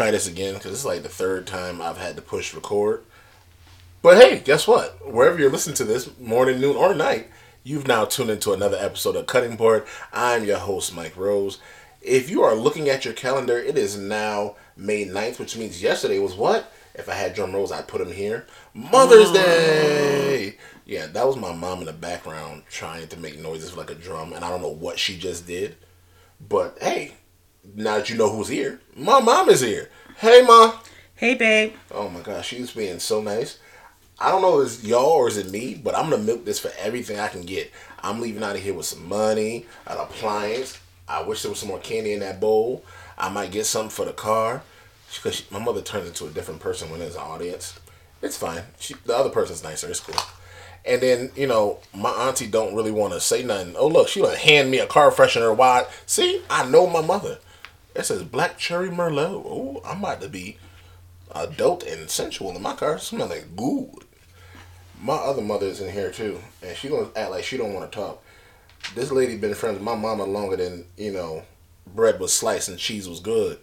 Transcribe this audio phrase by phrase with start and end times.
[0.00, 3.04] try this again because it's like the third time I've had to push record.
[4.00, 4.98] But hey, guess what?
[5.06, 7.28] Wherever you're listening to this, morning, noon, or night,
[7.64, 9.84] you've now tuned into another episode of Cutting Board.
[10.10, 11.58] I'm your host, Mike Rose.
[12.00, 16.18] If you are looking at your calendar, it is now May 9th, which means yesterday
[16.18, 16.72] was what?
[16.94, 18.46] If I had drum rolls, I'd put them here.
[18.72, 19.34] Mother's mm.
[19.34, 20.56] Day!
[20.86, 24.32] Yeah, that was my mom in the background trying to make noises like a drum,
[24.32, 25.76] and I don't know what she just did.
[26.48, 27.12] But hey,
[27.74, 29.90] now that you know who's here, my mom is here.
[30.16, 30.74] Hey, ma.
[31.14, 31.74] Hey, babe.
[31.90, 33.58] Oh my gosh, she's being so nice.
[34.18, 36.58] I don't know if it's y'all or is it me, but I'm gonna milk this
[36.58, 37.70] for everything I can get.
[38.02, 40.78] I'm leaving out of here with some money, an appliance.
[41.08, 42.84] I wish there was some more candy in that bowl.
[43.16, 44.62] I might get something for the car
[45.14, 47.78] because my mother turns into a different person when there's an audience.
[48.22, 48.62] It's fine.
[48.78, 49.88] She, the other person's nicer.
[49.88, 50.14] It's cool.
[50.84, 53.74] And then you know my auntie don't really want to say nothing.
[53.76, 55.54] Oh look, she gonna hand me a car freshener.
[55.54, 55.86] Why?
[56.06, 57.38] See, I know my mother.
[57.94, 59.42] It says black cherry merlot.
[59.44, 60.58] Oh, I'm about to be
[61.34, 62.98] adult and sensual in my car.
[62.98, 64.04] Smell like good.
[65.02, 67.98] My other mother's in here too, and she gonna act like she don't want to
[67.98, 68.22] talk.
[68.94, 71.44] This lady been friends with my mama longer than you know.
[71.86, 73.58] Bread was sliced and cheese was good,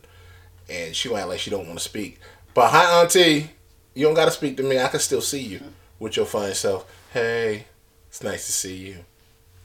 [0.70, 2.20] and she gonna act like she don't want to speak.
[2.54, 3.52] But hi, auntie.
[3.94, 4.80] You don't gotta speak to me.
[4.80, 5.62] I can still see you
[6.00, 6.86] with your fine self.
[7.14, 7.66] Hey,
[8.10, 8.98] it's nice to see you.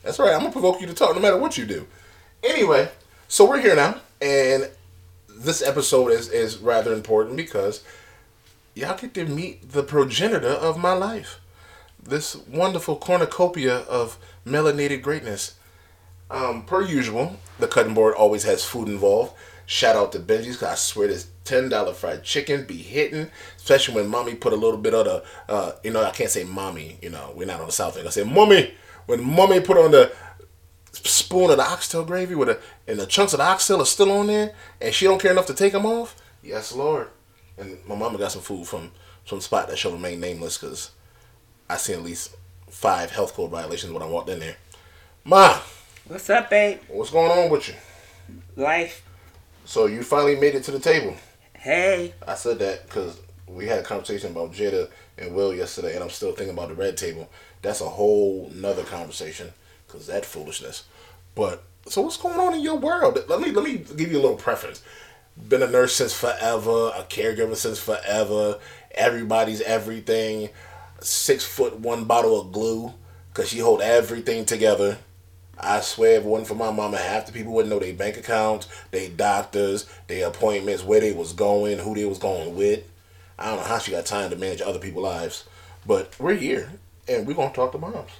[0.03, 0.33] That's right.
[0.35, 1.87] I'm gonna provoke you to talk no matter what you do.
[2.43, 2.91] Anyway,
[3.29, 4.71] so we're here now, and
[5.29, 7.83] this episode is is rather important because
[8.75, 11.41] y'all get to meet the progenitor of my life.
[12.03, 15.57] This wonderful cornucopia of melanated greatness.
[16.31, 19.35] Um, per usual, the cutting board always has food involved.
[19.67, 23.97] Shout out to Benji's because I swear this ten dollar fried chicken be hitting, especially
[23.97, 26.99] when mommy put a little bit of the, uh, you know, I can't say mommy,
[27.03, 28.07] you know, we're not on the south end.
[28.07, 28.75] I say mommy
[29.07, 30.13] when mommy put on the
[30.93, 34.13] spoon of the oxtail gravy with a and the chunks of the oxtail are still
[34.13, 36.17] on there, and she don't care enough to take them off.
[36.43, 37.09] Yes, Lord.
[37.59, 38.91] And my mama got some food from
[39.25, 40.91] some spot that shall remain nameless because
[41.69, 42.35] I seen at least
[42.69, 44.57] five health code violations when I walked in there.
[45.25, 45.61] Ma,
[46.07, 46.81] What's up, babe?
[46.89, 47.75] what's going on with you?
[48.57, 49.07] Life.
[49.65, 51.17] So you finally made it to the table.
[51.55, 52.13] Hey.
[52.27, 56.11] I said that because we had a conversation about Jada and Will yesterday, and I'm
[56.11, 57.31] still thinking about the red table.
[57.61, 59.53] That's a whole nother conversation
[59.93, 60.85] because that foolishness.
[61.35, 63.19] But so what's going on in your world?
[63.29, 64.83] Let me let me give you a little preference.
[65.49, 68.59] Been a nurse since forever, a caregiver since forever.
[68.93, 70.51] Everybody's everything.
[71.01, 72.93] Six foot one bottle of glue
[73.33, 74.99] because she hold everything together.
[75.59, 78.17] I swear, if it wasn't for my mama, half the people wouldn't know their bank
[78.17, 82.85] accounts, their doctors, their appointments, where they was going, who they was going with.
[83.39, 85.45] I don't know how she got time to manage other people's lives,
[85.87, 86.71] but we're here
[87.09, 88.11] and we're gonna talk to moms.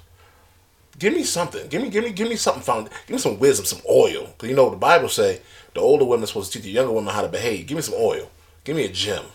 [0.99, 1.67] Give me something.
[1.69, 2.63] Give me, give me, give me something.
[2.63, 2.89] Found.
[3.07, 4.33] Give me some wisdom, some oil.
[4.37, 5.41] Cause you know the Bible say
[5.73, 7.67] the older women supposed to teach the younger women how to behave.
[7.67, 8.29] Give me some oil.
[8.63, 9.25] Give me a gem.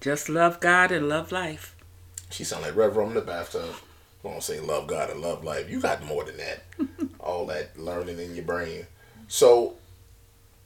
[0.00, 1.74] Just love God and love life.
[2.30, 3.74] She sound like Rev in the bathtub.
[4.24, 5.70] I don't say love God and love life.
[5.70, 6.64] You got more than that.
[7.20, 8.86] All that learning in your brain.
[9.28, 9.76] So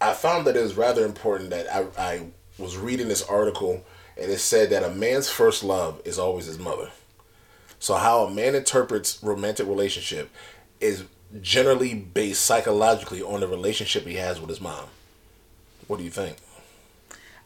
[0.00, 2.26] I found that it was rather important that I, I
[2.59, 3.84] was reading this article
[4.16, 6.91] and it said that a man's first love is always his mother.
[7.82, 10.31] So how a man interprets romantic relationship
[10.81, 11.03] is
[11.41, 14.84] generally based psychologically on the relationship he has with his mom.
[15.88, 16.37] What do you think?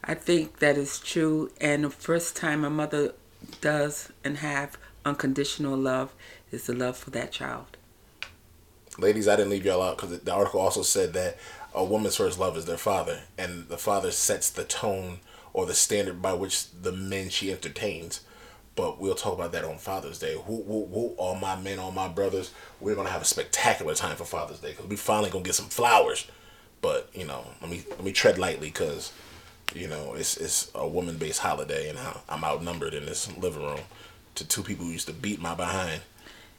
[0.05, 1.53] I think that is true.
[1.59, 3.15] And the first time a mother
[3.63, 4.77] does and have
[5.07, 6.13] unconditional love
[6.51, 7.79] is the love for that child.
[8.99, 11.39] Ladies, I didn't leave y'all out because the article also said that
[11.75, 15.21] a woman's first love is their father, and the father sets the tone
[15.55, 18.21] or the standard by which the men she entertains.
[18.77, 20.35] But we'll talk about that on Father's Day.
[20.35, 24.17] Who, who, who, all my men, all my brothers, we're gonna have a spectacular time
[24.17, 26.31] for Father's Day because we finally gonna get some flowers.
[26.83, 29.13] But you know, let me let me tread lightly because
[29.75, 31.99] you know it's it's a woman based holiday, and
[32.29, 33.81] I'm outnumbered in this living room
[34.37, 36.03] to two people who used to beat my behind.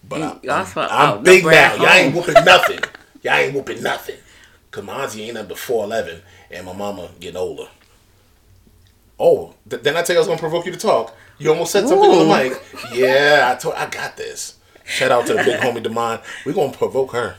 [0.08, 1.76] But And I, also I'm, I'm big now.
[1.76, 2.80] Y'all ain't whooping nothing.
[3.24, 4.18] Y'all ain't whooping nothing.
[4.72, 7.68] Cause my auntie ain't up to four eleven, and my mama getting older.
[9.20, 11.16] Oh, th- then I tell you I was gonna provoke you to talk.
[11.40, 12.50] You almost said something on the Ooh.
[12.50, 12.62] mic.
[12.94, 14.58] Yeah, I told I got this.
[14.86, 16.24] Shout out to the big homie Demond.
[16.46, 17.36] We gonna provoke her.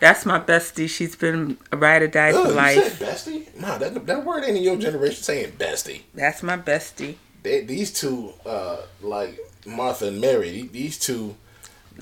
[0.00, 0.88] That's my bestie.
[0.88, 2.98] She's been a ride or die Ugh, for you life.
[2.98, 3.60] said bestie?
[3.60, 6.02] Nah, that that word ain't in your generation saying bestie.
[6.14, 7.16] That's my bestie.
[7.42, 11.36] They, these two, uh, like Martha and Mary, these two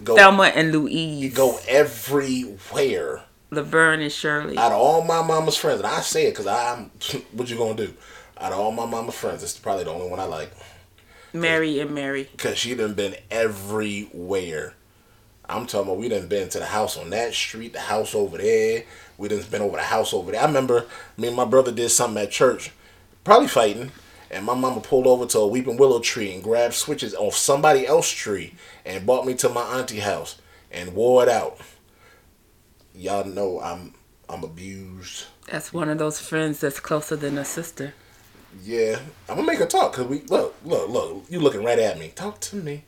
[0.05, 1.35] go Thelma and Louise.
[1.35, 3.23] go everywhere.
[3.51, 4.59] Laverne and Shirley.
[4.59, 6.91] Out of all my mama's friends, and I say it because I'm.
[7.33, 7.95] what you gonna do?
[8.39, 10.51] Out of all my mama's friends, it's probably the only one I like
[11.33, 12.29] Mary and Mary.
[12.33, 14.75] because she done been everywhere.
[15.49, 18.37] I'm talking about we done been to the house on that street, the house over
[18.39, 18.83] there.
[19.17, 20.43] We done been over the house over there.
[20.43, 20.87] I remember
[21.17, 22.73] me and my brother did something at church.
[23.23, 23.93] probably fighting,
[24.31, 27.87] and my mama pulled over to a weeping willow tree and grabbed switches off somebody
[27.87, 30.37] else's tree and brought me to my auntie house
[30.73, 31.59] and wore it out.
[32.95, 33.95] Y'all know I'm
[34.29, 35.27] I'm abused.
[35.49, 37.95] That's one of those friends that's closer than a sister.
[38.63, 38.99] Yeah,
[39.29, 41.25] I'm gonna make her talk because we look, look, look.
[41.29, 42.13] You looking right at me?
[42.15, 42.85] Talk to me.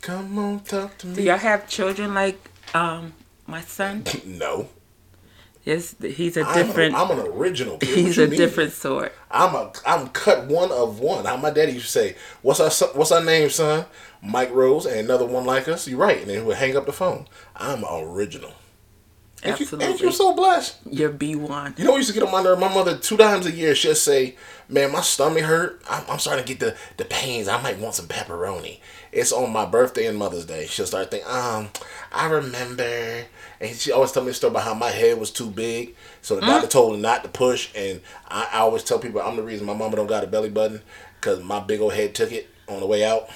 [0.00, 1.14] Come on, talk to me.
[1.14, 3.12] Do y'all have children like um
[3.46, 4.04] my son?
[4.26, 4.68] No,
[5.64, 6.94] Yes, he's a I'm, different.
[6.94, 7.78] a, I'm an original.
[7.78, 7.88] Kid.
[7.96, 8.36] he's a mean?
[8.38, 9.12] different sort.
[9.30, 11.24] I'm a I'm cut one of one.
[11.24, 13.84] How my daddy used to say, "What's our what's our name, son?"
[14.22, 15.86] Mike Rose and another one like us.
[15.86, 17.26] You're right, and then he would hang up the phone.
[17.56, 18.52] I'm original.
[19.44, 20.06] Ain't you, ain't Absolutely.
[20.06, 20.78] you so blessed?
[20.88, 21.74] You're B one.
[21.76, 22.60] You know, we used to get on my nerve.
[22.60, 24.36] My mother two times a year she'll say,
[24.68, 25.82] "Man, my stomach hurt.
[25.90, 27.48] I'm, I'm starting to get the the pains.
[27.48, 28.78] I might want some pepperoni."
[29.10, 30.66] It's on my birthday and Mother's Day.
[30.66, 31.70] She'll start thinking, "Um,
[32.12, 33.24] I remember."
[33.60, 36.36] And she always tell me a story about how my head was too big, so
[36.36, 37.68] the doctor told her not to push.
[37.74, 40.50] And I, I always tell people I'm the reason my mama don't got a belly
[40.50, 40.82] button
[41.20, 43.28] because my big old head took it on the way out.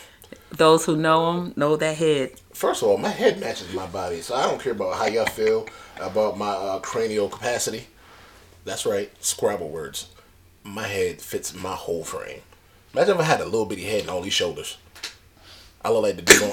[0.51, 2.33] Those who know him know that head.
[2.53, 5.27] First of all, my head matches my body, so I don't care about how y'all
[5.27, 5.67] feel
[6.01, 7.87] about my uh, cranial capacity.
[8.65, 10.09] That's right, Scrabble words.
[10.65, 12.41] My head fits my whole frame.
[12.93, 14.79] Imagine if I had a little bitty head and all these shoulders.
[15.85, 16.53] I look like the dude on.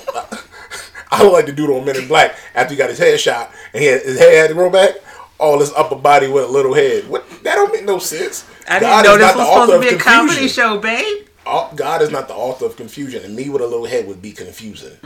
[1.11, 3.51] I look like the dude on Men in Black after he got his head shot
[3.73, 4.95] and he had, his head had to grow back.
[5.39, 7.09] All his upper body with a little head.
[7.09, 7.27] What?
[7.43, 8.45] That don't make no sense.
[8.67, 10.47] I God didn't know is this the was author supposed to be of a comedy
[10.47, 11.27] show, babe.
[11.75, 14.31] God is not the author of confusion, and me with a little head would be
[14.31, 14.97] confusing.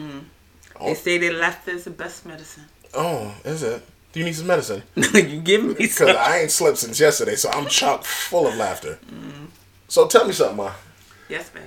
[0.80, 2.66] They say that laughter is the best medicine.
[2.94, 3.81] Oh, is it?
[4.13, 4.83] Do you need some medicine?
[4.95, 6.15] you give me Because.
[6.15, 9.00] I ain't slept since yesterday, so I'm chock full of laughter.
[9.06, 9.45] Mm-hmm.
[9.88, 10.71] So tell me something, Ma.
[11.30, 11.63] Yes, babe.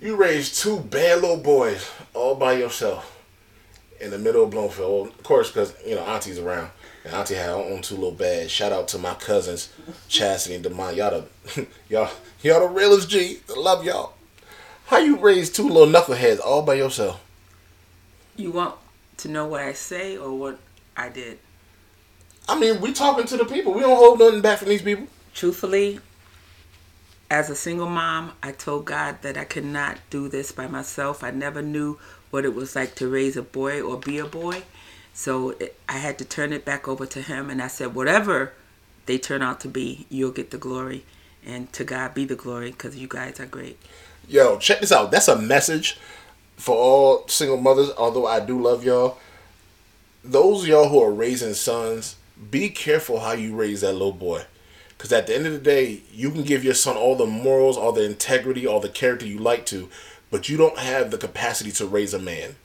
[0.00, 3.16] You raised two bad little boys all by yourself
[4.00, 4.90] in the middle of Bloomfield.
[4.90, 6.70] Well, of course, because, you know, Auntie's around.
[7.04, 8.50] And Auntie had her own two little bads.
[8.50, 9.72] Shout out to my cousins,
[10.08, 10.96] Chastity and Demond.
[10.96, 11.24] Y'all
[11.54, 12.10] the, y'all,
[12.42, 13.38] y'all the realest G.
[13.48, 14.12] I love y'all.
[14.86, 17.22] How you raised two little knuckleheads all by yourself?
[18.36, 18.76] You want
[19.18, 20.58] to know what I say or what
[20.96, 21.38] I did?
[22.48, 23.74] I mean, we talking to the people.
[23.74, 25.06] We don't hold nothing back from these people.
[25.34, 26.00] Truthfully,
[27.30, 31.22] as a single mom, I told God that I could not do this by myself.
[31.22, 31.98] I never knew
[32.30, 34.62] what it was like to raise a boy or be a boy.
[35.12, 37.50] So it, I had to turn it back over to Him.
[37.50, 38.52] And I said, whatever
[39.04, 41.04] they turn out to be, you'll get the glory.
[41.44, 43.78] And to God be the glory because you guys are great.
[44.26, 45.10] Yo, check this out.
[45.10, 45.98] That's a message
[46.56, 47.90] for all single mothers.
[47.96, 49.18] Although I do love y'all,
[50.24, 52.16] those of y'all who are raising sons,
[52.50, 54.44] be careful how you raise that little boy.
[54.96, 57.76] Because at the end of the day, you can give your son all the morals,
[57.76, 59.88] all the integrity, all the character you like to,
[60.30, 62.56] but you don't have the capacity to raise a man.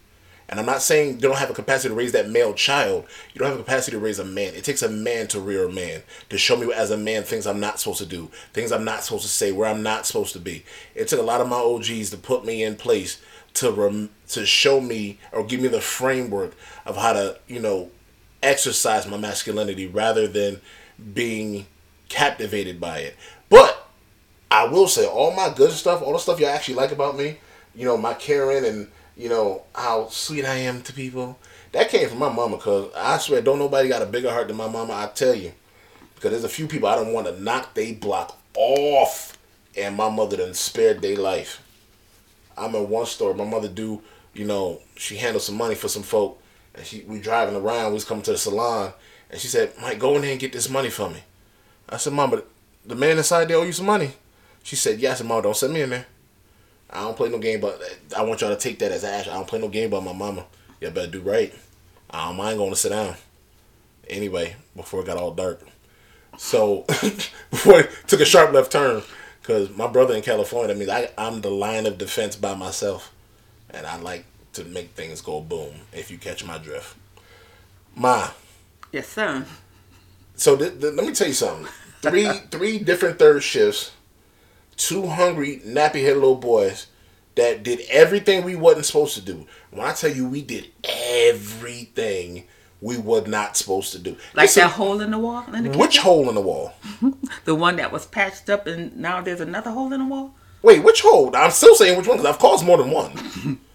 [0.50, 3.06] And I'm not saying you don't have a capacity to raise that male child.
[3.34, 4.56] You don't have a capacity to raise a man.
[4.56, 7.48] It takes a man to rear a man, to show me as a man things
[7.48, 10.34] I'm not supposed to do, things I'm not supposed to say, where I'm not supposed
[10.34, 10.66] to be.
[10.96, 13.22] It took a lot of my OGs to put me in place
[13.56, 16.56] to rem- to show me or give me the framework
[16.86, 17.92] of how to, you know,
[18.44, 20.62] exercise my masculinity rather than
[21.13, 21.66] being
[22.10, 23.16] captivated by it.
[23.50, 23.88] But
[24.51, 27.38] I will say all my good stuff, all the stuff y'all actually like about me,
[27.75, 28.88] you know, my caring and
[29.18, 31.38] you know how sweet I am to people.
[31.72, 34.57] That came from my mama, cause I swear, don't nobody got a bigger heart than
[34.57, 34.94] my mama.
[34.94, 35.54] I tell you,
[36.16, 39.36] because there's a few people I don't want to knock they block off,
[39.75, 41.62] and my mother done spared their life.
[42.56, 43.33] I'm in one story.
[43.33, 44.04] My mother do,
[44.35, 46.40] you know, she handled some money for some folk,
[46.75, 47.87] and she we driving around.
[47.87, 48.94] We was coming to the salon,
[49.30, 51.23] and she said, "Mike, go in there and get this money for me."
[51.89, 52.44] I said, "Mama,
[52.85, 54.11] the man inside there owe you some money."
[54.63, 55.27] She said, "Yes, yeah.
[55.27, 56.06] Mom, don't send me in there.
[56.89, 57.81] I don't play no game, but
[58.15, 59.27] I want y'all to take that as ash.
[59.27, 60.45] I don't play no game about my mama.
[60.80, 61.53] Y'all better do right.
[62.09, 63.15] I don't mind going to sit down.
[64.07, 65.61] Anyway, before it got all dark.
[66.37, 66.81] So,
[67.49, 69.01] before it took a sharp left turn,
[69.42, 73.11] because my brother in California, I mean, I, I'm the line of defense by myself.
[73.71, 76.95] And I like to make things go boom, if you catch my drift.
[77.95, 78.30] Ma,
[78.92, 79.45] Yes, sir.
[80.36, 81.68] so th- th- let me tell you something.
[82.02, 83.92] Three three different third shifts,
[84.76, 86.88] two hungry nappy head little boys
[87.36, 89.48] that did everything we wasn't supposed to do.
[89.72, 92.45] When I tell you we did everything
[92.81, 94.12] we were not supposed to do.
[94.33, 96.74] Like Listen, that hole in the wall in the which hole in the wall?
[97.45, 100.36] The one that was patched up and now there's another hole in the wall?
[100.62, 101.33] Wait, which hole?
[101.36, 103.60] I'm still saying which one because I've caused more than one.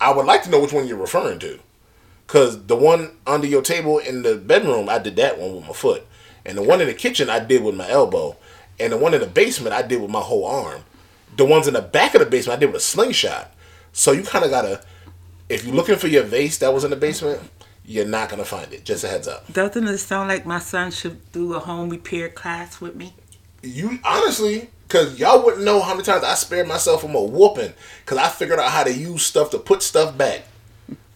[0.00, 1.58] I would like to know which one you're referring to.
[2.26, 5.72] Cause the one under your table in the bedroom, I did that one with my
[5.72, 6.06] foot,
[6.44, 8.36] and the one in the kitchen I did with my elbow,
[8.80, 10.82] and the one in the basement I did with my whole arm.
[11.36, 13.52] The ones in the back of the basement I did with a slingshot.
[13.92, 14.82] So you kind of gotta,
[15.48, 17.40] if you're looking for your vase that was in the basement,
[17.84, 18.84] you're not gonna find it.
[18.84, 19.52] Just a heads up.
[19.52, 23.14] Doesn't it sound like my son should do a home repair class with me?
[23.62, 27.72] You honestly, Cause y'all wouldn't know how many times I spared myself from a whooping.
[28.06, 30.42] Cause I figured out how to use stuff to put stuff back.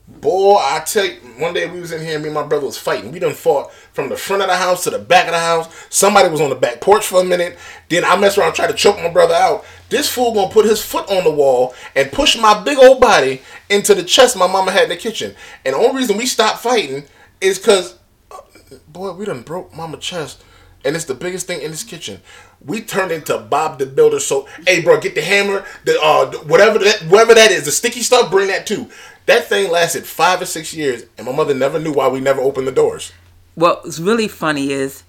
[0.09, 2.79] Boy, I tell you, one day we was in here, me and my brother was
[2.79, 3.13] fighting.
[3.13, 5.69] We done fought from the front of the house to the back of the house.
[5.91, 7.59] Somebody was on the back porch for a minute.
[7.89, 9.65] Then I messed around, tried to choke my brother out.
[9.91, 13.43] This fool gonna put his foot on the wall and push my big old body
[13.69, 15.37] into the chest my mama had in the kitchen.
[15.65, 17.05] And the only reason we stopped fighting
[17.41, 17.97] is cause,
[18.31, 18.41] uh,
[18.89, 20.43] boy, we done broke mama chest.
[20.85, 22.21] And it's the biggest thing in this kitchen.
[22.65, 24.21] We turned into Bob the Builder.
[24.21, 28.01] So, hey, bro, get the hammer, the uh, whatever that, whatever that is, the sticky
[28.01, 28.31] stuff.
[28.31, 28.91] Bring that too.
[29.27, 32.41] That thing lasted five or six years, and my mother never knew why we never
[32.41, 33.13] opened the doors.
[33.55, 35.05] What's really funny is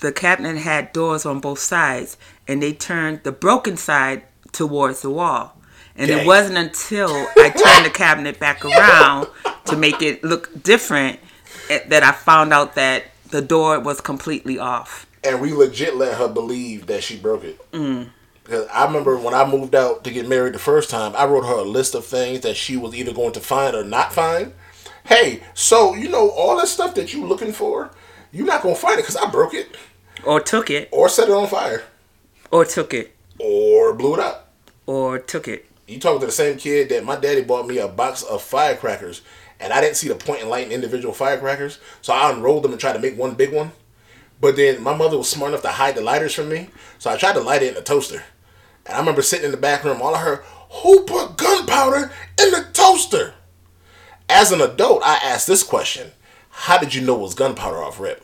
[0.00, 2.16] the cabinet had doors on both sides,
[2.46, 5.56] and they turned the broken side towards the wall.
[5.96, 6.20] And Dang.
[6.20, 9.26] it wasn't until I turned the cabinet back around
[9.64, 11.18] to make it look different
[11.70, 15.06] eh, that I found out that the door was completely off.
[15.24, 17.60] And we legit let her believe that she broke it.
[18.44, 21.44] Because I remember when I moved out to get married the first time, I wrote
[21.44, 24.52] her a list of things that she was either going to find or not find.
[25.04, 27.90] Hey, so you know all that stuff that you're looking for,
[28.32, 29.74] you're not gonna find it because I broke it,
[30.24, 31.82] Or took it, or set it on fire,
[32.50, 34.50] or took it, or blew it up.
[34.86, 35.64] or took it.
[35.86, 39.22] You talking to the same kid that my daddy bought me a box of firecrackers,
[39.58, 42.80] and I didn't see the point in lighting individual firecrackers, so I unrolled them and
[42.80, 43.72] tried to make one big one.
[44.40, 47.16] But then my mother was smart enough to hide the lighters from me, so I
[47.16, 48.22] tried to light it in the toaster.
[48.86, 50.44] And I remember sitting in the back room, all I heard,
[50.82, 53.34] "Who put gunpowder in the toaster?"
[54.28, 56.12] As an adult, I asked this question:
[56.50, 58.22] How did you know it was gunpowder off rip?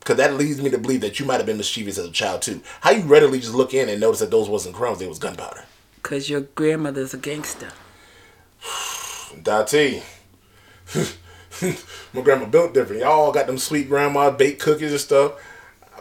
[0.00, 2.42] Because that leads me to believe that you might have been mischievous as a child
[2.42, 2.62] too.
[2.80, 5.64] How you readily just look in and notice that those wasn't crumbs; they was gunpowder.
[5.96, 7.70] Because your grandmother's a gangster.
[8.62, 10.02] Dati.
[12.12, 13.02] my grandma built different.
[13.02, 15.32] Y'all got them sweet grandma baked cookies and stuff.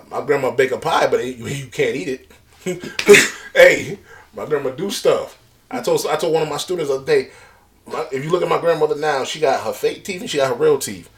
[0.09, 2.31] My grandma bake a pie, but you, you can't eat it.
[3.55, 3.99] hey,
[4.35, 5.39] my grandma do stuff.
[5.69, 7.31] I told I told one of my students the other day,
[7.87, 10.37] my, if you look at my grandmother now, she got her fake teeth and she
[10.37, 11.09] got her real teeth.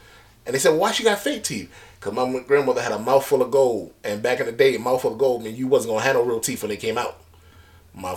[0.46, 1.70] And they said, why she got fake teeth?
[2.00, 3.92] Because my grandmother had a mouthful of gold.
[4.02, 6.16] And back in the day, a mouthful of gold mean you wasn't going to have
[6.16, 7.20] no real teeth when they came out.
[7.94, 8.16] My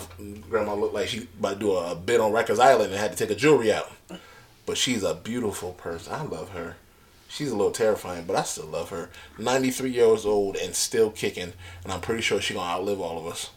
[0.50, 3.12] grandma looked like she about to do a, a bid on Rikers Island and had
[3.12, 3.92] to take a jewelry out.
[4.66, 6.14] But she's a beautiful person.
[6.14, 6.76] I love her.
[7.28, 9.10] She's a little terrifying, but I still love her.
[9.38, 11.54] 93 years old and still kicking.
[11.84, 13.52] And I'm pretty sure she's going to outlive all of us.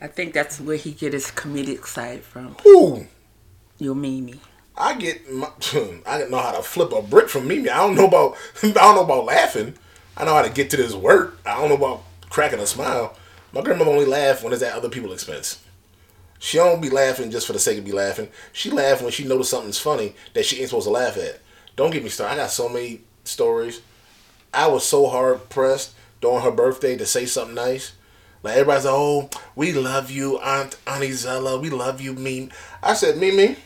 [0.00, 2.56] I think that's where he get his comedic side from.
[2.66, 3.06] Ooh.
[3.78, 4.40] Your Mimi.
[4.76, 5.48] I get my,
[6.06, 7.70] I know how to flip a brick from Mimi.
[7.70, 9.74] I don't know about I don't know about laughing.
[10.16, 11.38] I know how to get to this work.
[11.46, 13.16] I don't know about cracking a smile.
[13.52, 15.63] My grandmother only laugh when it's at other people's expense.
[16.38, 18.28] She don't be laughing just for the sake of be laughing.
[18.52, 21.40] She laugh when she notice something's funny that she ain't supposed to laugh at.
[21.76, 22.34] Don't get me started.
[22.34, 23.80] I got so many stories.
[24.52, 27.92] I was so hard pressed during her birthday to say something nice.
[28.42, 31.58] Like everybody's like, "Oh, we love you, Aunt Auntie Zella.
[31.58, 32.50] We love you, Mimi."
[32.82, 33.56] I said, "Mimi,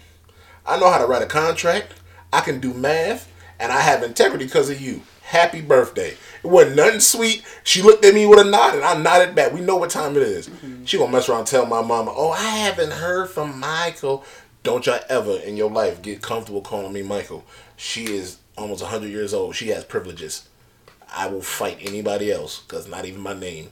[0.65, 1.95] I know how to write a contract.
[2.33, 5.03] I can do math, and I have integrity because of you.
[5.23, 6.17] Happy birthday.
[6.43, 7.43] It wasn't nothing sweet.
[7.65, 9.53] She looked at me with a nod, and I nodded back.
[9.53, 10.51] We know what time it is.
[10.85, 14.25] She gonna mess around and tell my mama, oh, I haven't heard from Michael.
[14.63, 17.45] Don't y'all ever in your life get comfortable calling me Michael.
[17.77, 19.55] She is almost 100 years old.
[19.57, 20.49] She has privileges.
[21.15, 23.71] I will fight anybody else because not even my name.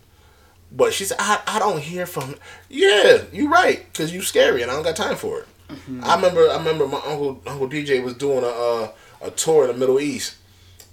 [0.73, 2.37] But she said, I, I don't hear from.
[2.69, 5.47] Yeah, you're right, cause you're scary and I don't got time for it.
[6.03, 9.73] I remember I remember my uncle Uncle DJ was doing a uh, a tour in
[9.73, 10.37] the Middle East,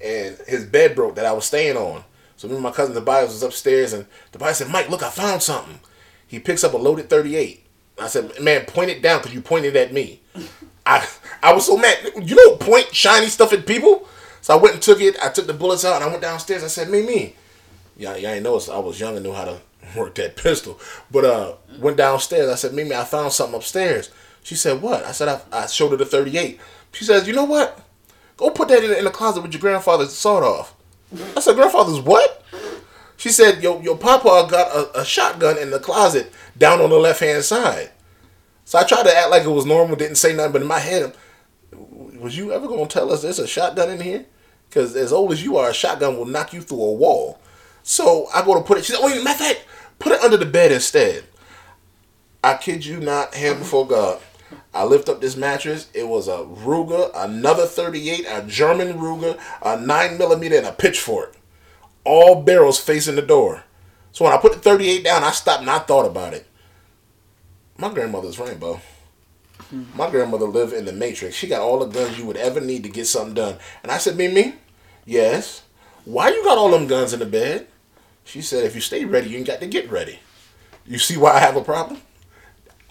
[0.03, 2.03] and his bed broke that I was staying on.
[2.37, 5.41] So me and my cousin Tobias was upstairs, and Tobias said, "Mike, look, I found
[5.41, 5.79] something."
[6.27, 7.65] He picks up a loaded thirty eight.
[7.99, 10.21] I said, "Man, point it down, cause you pointed at me."
[10.85, 11.07] I
[11.41, 11.97] I was so mad.
[12.21, 14.07] You don't point shiny stuff at people.
[14.41, 15.15] So I went and took it.
[15.23, 16.63] I took the bullets out, and I went downstairs.
[16.63, 17.35] I said, "Me, me."
[17.95, 18.59] Yeah, yeah, I know.
[18.71, 19.59] I was young and knew how to
[19.95, 20.79] work that pistol.
[21.11, 22.49] But uh, went downstairs.
[22.49, 24.09] I said, Mimi, I found something upstairs.
[24.43, 25.05] She said, What?
[25.05, 26.59] I said, I, I showed her the 38.
[26.91, 27.79] She says, You know what?
[28.37, 30.75] Go put that in, in the closet with your grandfather's sawed off.
[31.35, 32.43] I said, Grandfather's what?
[33.17, 36.97] She said, Yo, your papa got a, a shotgun in the closet down on the
[36.97, 37.91] left hand side.
[38.65, 40.79] So I tried to act like it was normal, didn't say nothing, but in my
[40.79, 41.15] head,
[41.71, 44.25] was you ever going to tell us there's a shotgun in here?
[44.69, 47.39] Because as old as you are, a shotgun will knock you through a wall.
[47.83, 48.85] So I go to put it.
[48.85, 49.65] She said, "Wait, matter of fact,
[49.99, 51.25] put it under the bed instead."
[52.43, 54.19] I kid you not, hand before God.
[54.73, 55.89] I lift up this mattress.
[55.93, 61.35] It was a Ruger, another 38, a German Luger, a 9 millimeter, and a pitchfork.
[62.03, 63.63] All barrels facing the door.
[64.11, 66.47] So when I put the 38 down, I stopped and I thought about it.
[67.77, 68.81] My grandmother's rainbow.
[69.69, 69.83] Hmm.
[69.95, 71.35] My grandmother lived in the Matrix.
[71.35, 73.57] She got all the guns you would ever need to get something done.
[73.81, 74.55] And I said, Mimi,
[75.05, 75.63] yes.
[76.05, 77.67] Why you got all them guns in the bed?
[78.25, 80.19] She said, if you stay ready, you ain't got to get ready.
[80.85, 82.01] You see why I have a problem?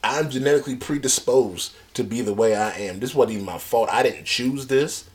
[0.04, 3.00] I'm genetically predisposed to be the way I am.
[3.00, 3.88] This wasn't even my fault.
[3.90, 5.08] I didn't choose this.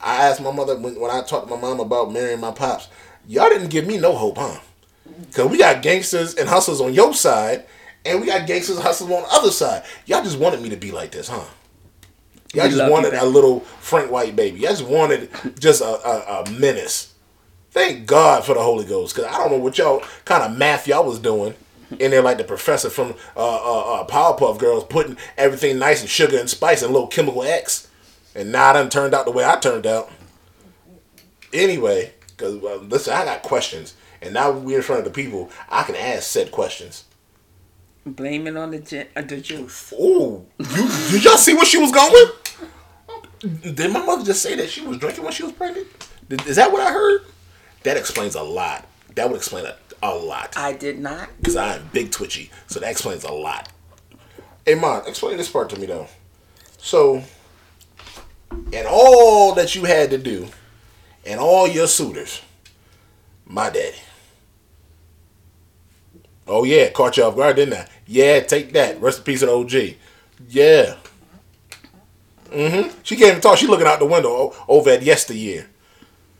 [0.00, 2.88] I asked my mother when, when I talked to my mom about marrying my pops.
[3.26, 4.60] Y'all didn't give me no hope, huh?
[5.32, 7.64] Cause we got gangsters and hustlers on your side,
[8.04, 9.84] and we got gangsters and hustlers on the other side.
[10.06, 11.44] Y'all just wanted me to be like this, huh?
[12.54, 13.22] Y'all We just you, wanted baby.
[13.24, 14.60] a little Frank White baby.
[14.60, 17.14] Y'all just wanted just a, a, a menace.
[17.70, 20.86] Thank God for the Holy Ghost, cause I don't know what y'all kind of math
[20.88, 21.54] y'all was doing
[21.98, 26.10] in there, like the professor from uh, uh, uh, Powerpuff Girls, putting everything nice and
[26.10, 27.88] sugar and spice and little chemical X,
[28.34, 30.10] and now I done turned out the way I turned out.
[31.52, 35.50] Anyway, cause uh, listen, I got questions, and now we're in front of the people,
[35.68, 37.04] I can ask said questions.
[38.04, 39.92] Blame it on the gen- uh, the juice.
[39.98, 42.32] Oh, you did y'all see where she was going?
[43.74, 45.86] Did my mother just say that she was drinking when she was pregnant?
[46.46, 47.22] Is that what I heard?
[47.84, 48.86] That explains a lot.
[49.14, 50.56] That would explain a, a lot.
[50.56, 51.28] I did not.
[51.38, 52.50] Because I am big twitchy.
[52.66, 53.68] So that explains a lot.
[54.64, 56.08] Hey, Mon, explain this part to me, though.
[56.78, 57.22] So,
[58.50, 60.48] and all that you had to do,
[61.24, 62.42] and all your suitors,
[63.46, 63.96] my daddy.
[66.46, 67.88] Oh, yeah, caught you off guard, didn't I?
[68.06, 69.00] Yeah, take that.
[69.00, 69.72] Rest in peace of OG.
[70.48, 70.96] Yeah.
[72.46, 72.90] Mm-hmm.
[73.02, 73.58] She can't even talk.
[73.58, 75.68] She looking out the window over at yesteryear.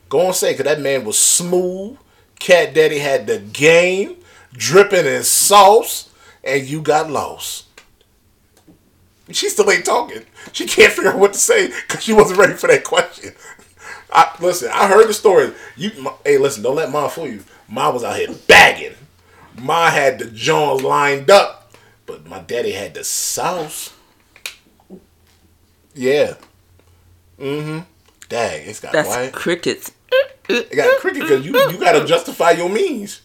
[0.08, 1.98] Go on say, because that man was smooth.
[2.38, 4.16] Cat Daddy had the game,
[4.52, 6.10] dripping in sauce,
[6.44, 7.66] and you got lost.
[9.30, 10.22] She still ain't talking.
[10.52, 13.34] She can't figure out what to say because she wasn't ready for that question.
[14.10, 15.52] I, listen, I heard the story.
[15.76, 15.90] You,
[16.24, 17.44] hey, listen, don't let Ma fool you.
[17.68, 18.94] Ma was out here bagging.
[19.60, 21.74] Ma had the Jones lined up,
[22.06, 23.92] but my daddy had the sauce.
[25.94, 26.34] Yeah.
[27.38, 27.80] Mm-hmm.
[28.28, 29.32] Dang, it's got That's quiet.
[29.34, 29.92] crickets.
[30.48, 33.22] It got cricket because you you got to justify your means.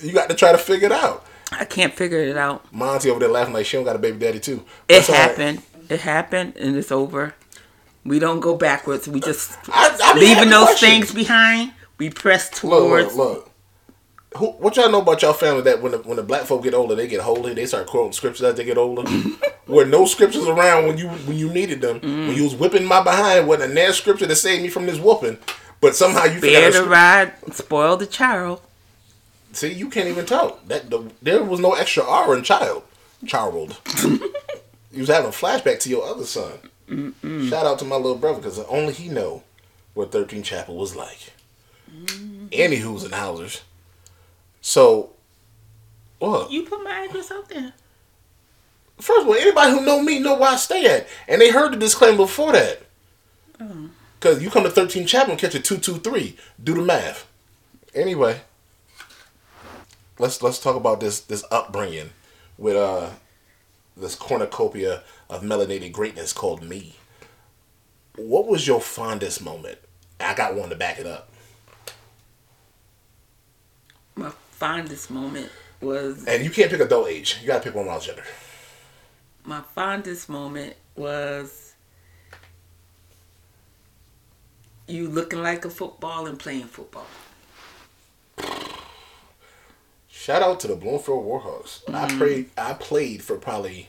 [0.00, 1.24] You got to try to figure it out.
[1.52, 2.70] I can't figure it out.
[2.72, 4.64] Monty over there laughing like she don't got a baby daddy too.
[4.88, 5.22] It all right.
[5.28, 5.62] happened.
[5.88, 7.34] It happened, and it's over.
[8.04, 9.08] We don't go backwards.
[9.08, 10.92] We just I, I leaving those questions.
[10.92, 11.72] things behind.
[11.98, 13.14] We press Look, towards.
[13.14, 13.50] look, look.
[14.36, 16.74] Who, what y'all know about y'all family that when the, when the black folk get
[16.74, 19.02] older, they get holy, they start quoting scriptures as they get older.
[19.66, 22.00] Where no scriptures around when you when you needed them.
[22.00, 22.26] Mm.
[22.28, 24.98] When you was whipping my behind, wasn't a nair scripture to save me from this
[24.98, 25.38] whooping.
[25.80, 26.72] But somehow you forgot.
[26.72, 28.60] the to- ride, spoil the child.
[29.52, 32.82] See, you can't even tell That the, there was no extra R in child.
[33.26, 33.80] Child.
[34.04, 36.58] you was having a flashback to your other son.
[37.48, 39.42] Shout out to my little brother because only he know
[39.94, 41.32] what 13 Chapel was like.
[41.90, 42.46] Mm-hmm.
[42.52, 43.62] Any who's and housers.
[44.60, 45.10] So,
[46.18, 46.50] what?
[46.50, 47.72] You put my address out there.
[48.98, 51.72] First of all, anybody who know me know where I stay at, and they heard
[51.72, 52.82] the disclaimer before that.
[53.60, 53.90] Oh.
[54.26, 56.36] Cause you come to 13 Chapel and catch a 223.
[56.64, 57.28] Do the math.
[57.94, 58.40] Anyway,
[60.18, 62.10] let's let's talk about this this upbringing
[62.58, 63.10] with uh
[63.96, 66.96] this cornucopia of melanated greatness called me.
[68.16, 69.78] What was your fondest moment?
[70.18, 71.28] I got one to back it up.
[74.16, 77.38] My fondest moment was And you can't pick adult age.
[77.42, 78.24] You gotta pick one while younger.
[79.44, 81.65] my fondest moment was
[84.86, 87.06] you looking like a football and playing football.
[90.08, 91.82] Shout out to the Bloomfield Warhawks.
[91.88, 92.18] I mm-hmm.
[92.18, 92.50] played.
[92.56, 93.88] I played for probably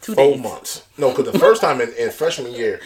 [0.00, 0.42] Two four days.
[0.42, 0.82] months.
[0.98, 2.80] No, because the first time in, in freshman year,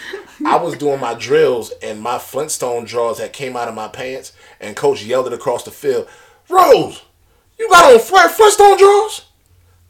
[0.47, 4.33] I was doing my drills and my Flintstone drawers had came out of my pants,
[4.61, 6.09] and coach yelled it across the field,
[6.49, 7.03] "Rose,
[7.59, 9.23] you got on Fl- Flintstone drawers?"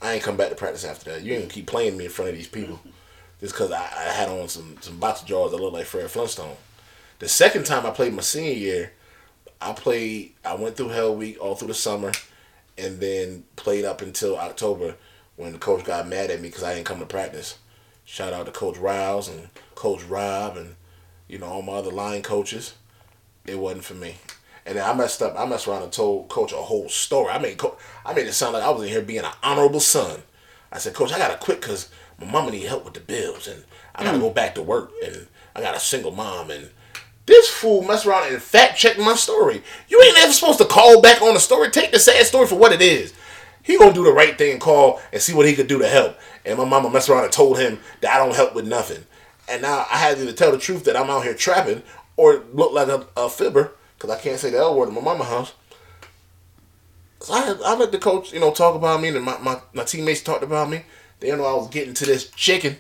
[0.00, 1.22] I ain't come back to practice after that.
[1.22, 2.78] You ain't gonna keep playing me in front of these people
[3.40, 6.56] just because I, I had on some some boxer drawers that looked like Fred Flintstone.
[7.18, 8.92] The second time I played my senior year,
[9.60, 10.34] I played.
[10.44, 12.12] I went through Hell Week all through the summer,
[12.76, 14.96] and then played up until October
[15.36, 17.58] when the coach got mad at me because I didn't come to practice.
[18.04, 20.76] Shout out to Coach Riles and Coach Rob and
[21.28, 22.74] you know all my other line coaches.
[23.46, 24.16] It wasn't for me.
[24.66, 25.38] And then I messed up.
[25.38, 27.30] I messed around and told Coach a whole story.
[27.30, 29.80] I made Co- I made it sound like I was in here being an honorable
[29.80, 30.22] son.
[30.72, 33.64] I said, Coach, I gotta quit because my mama need help with the bills and
[33.94, 34.24] I gotta hmm.
[34.24, 36.70] go back to work and I got a single mom and
[37.26, 39.62] this fool messed around and fact checked my story.
[39.88, 41.70] You ain't ever supposed to call back on a story.
[41.70, 43.14] Take the sad story for what it is.
[43.62, 45.88] He gonna do the right thing and call and see what he could do to
[45.88, 46.18] help.
[46.44, 49.04] And my mama messed around and told him that I don't help with nothing.
[49.48, 51.82] And now I had to tell the truth that I'm out here trapping
[52.16, 55.00] or look like a, a fibber because I can't say the L word in my
[55.00, 55.54] mama house.
[57.20, 59.84] So I, I let the coach, you know, talk about me and my, my, my
[59.84, 60.82] teammates talked about me.
[61.20, 62.76] They know I was getting to this chicken,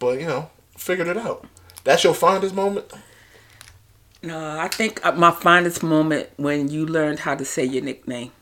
[0.00, 1.46] but you know, figured it out.
[1.84, 2.92] That's your fondest moment.
[4.22, 8.32] No, I think uh, my finest moment when you learned how to say your nickname.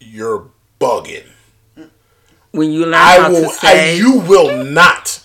[0.00, 0.48] you're
[0.80, 1.26] bugging.
[2.52, 3.42] When you learn I how will.
[3.42, 5.22] to say, I, you will not.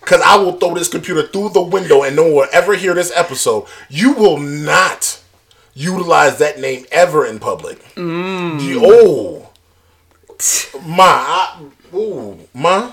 [0.00, 2.94] Cause I will throw this computer through the window and no one will ever hear
[2.94, 3.66] this episode.
[3.88, 5.20] You will not
[5.74, 7.82] utilize that name ever in public.
[7.94, 8.60] Mm.
[8.62, 9.50] You- oh,
[10.86, 12.92] my, I, ooh, ma,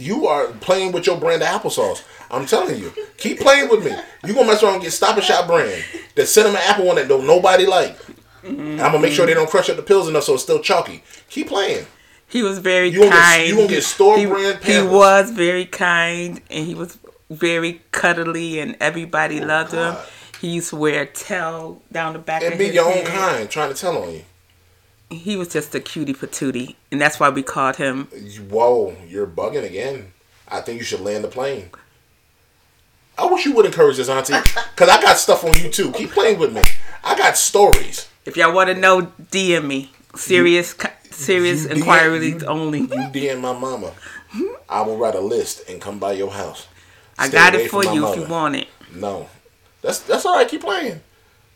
[0.00, 2.02] you are playing with your brand of applesauce.
[2.30, 3.92] I'm telling you, keep playing with me.
[4.24, 5.84] You gonna mess around and get Stop and Shop brand,
[6.14, 7.98] the cinnamon apple one that don't nobody like.
[8.42, 10.60] And I'm gonna make sure they don't crush up the pills enough so it's still
[10.60, 11.02] chalky.
[11.28, 11.86] Keep playing.
[12.26, 13.48] he was very You gonna get- kind.
[13.48, 18.58] you gonna get store he, brand He was very kind, and he was very cuddly,
[18.60, 19.80] and everybody oh, loved him.
[19.80, 20.06] Oh, God.
[20.40, 22.52] He used to wear a towel down the back of the phone.
[22.52, 24.24] And of be his your own kind, trying to tell on you.
[25.10, 28.06] He was just a cutie patootie, and that's why we called him.
[28.48, 30.12] Whoa, you're bugging again.
[30.48, 31.70] I think you should land the plane.
[33.18, 34.34] I wish you would encourage this, Auntie,
[34.74, 35.92] because I got stuff on you too.
[35.92, 36.62] Keep playing with me.
[37.04, 38.08] I got stories.
[38.24, 39.90] If y'all want to know, DM me.
[40.14, 42.80] Serious, co- serious you DM inquiries you- only.
[42.80, 43.92] You DM my mama.
[44.68, 46.68] I will write a list and come by your house.
[47.18, 48.68] I got it for you if you want it.
[48.94, 49.28] No,
[49.82, 50.48] that's that's all right.
[50.48, 51.00] Keep playing.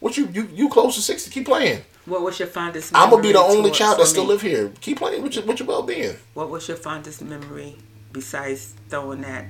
[0.01, 1.31] What you you you close to sixty?
[1.31, 1.83] Keep playing.
[2.07, 2.93] What was your fondest?
[2.93, 3.05] Memory?
[3.05, 4.31] I'm gonna be the only child that still me?
[4.31, 4.73] live here.
[4.81, 6.17] Keep playing with your with your well being.
[6.35, 7.77] What was your fondest memory
[8.13, 9.47] besides throwing that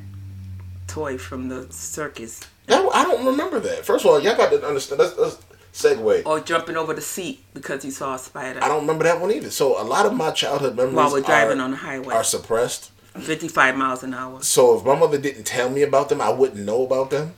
[0.87, 3.85] toy from the circus That, I don't remember that.
[3.85, 5.01] First of all, y'all got to understand.
[5.01, 5.39] Let's, let's
[5.73, 6.25] segue.
[6.25, 9.33] or jumping over the seat because you saw a spider I don't remember that one
[9.33, 9.51] either.
[9.51, 12.25] So a lot of my childhood memories while we're driving are, on the highway, are
[12.25, 12.93] suppressed.
[13.19, 14.43] 55 miles an hour?
[14.43, 17.35] So if my mother didn't tell me about them, I wouldn't know about them.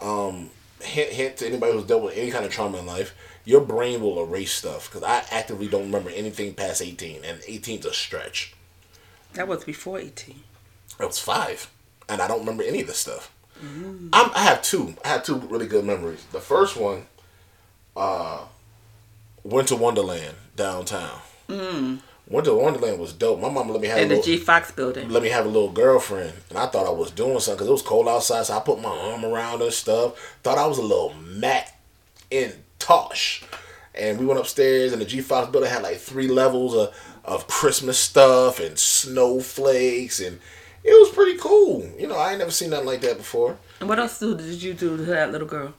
[0.00, 3.14] Um, hint, hint to anybody who's dealt with any kind of trauma in life,
[3.48, 7.86] your brain will erase stuff because I actively don't remember anything past 18, and 18's
[7.86, 8.52] a stretch.
[9.32, 10.42] That was before 18.
[11.00, 11.70] I was five,
[12.10, 13.32] and I don't remember any of this stuff.
[13.62, 14.96] I'm, I have two.
[15.02, 16.26] I have two really good memories.
[16.30, 17.06] The first one,
[17.96, 18.44] uh,
[19.42, 21.18] to Wonderland downtown.
[21.48, 23.40] Winter Wonderland was dope.
[23.40, 25.08] My mom let me have In the little, G Fox building.
[25.08, 27.72] let me have a little girlfriend, and I thought I was doing something because it
[27.72, 28.44] was cold outside.
[28.44, 30.36] So I put my arm around her stuff.
[30.42, 31.80] Thought I was a little Mac
[32.30, 32.52] in
[32.88, 33.42] Tosh,
[33.94, 37.46] and we went upstairs, and the G Fox building had like three levels of of
[37.46, 40.40] Christmas stuff and snowflakes, and
[40.82, 41.86] it was pretty cool.
[41.98, 43.58] You know, I ain't never seen nothing like that before.
[43.80, 45.74] And what else did you do to that little girl?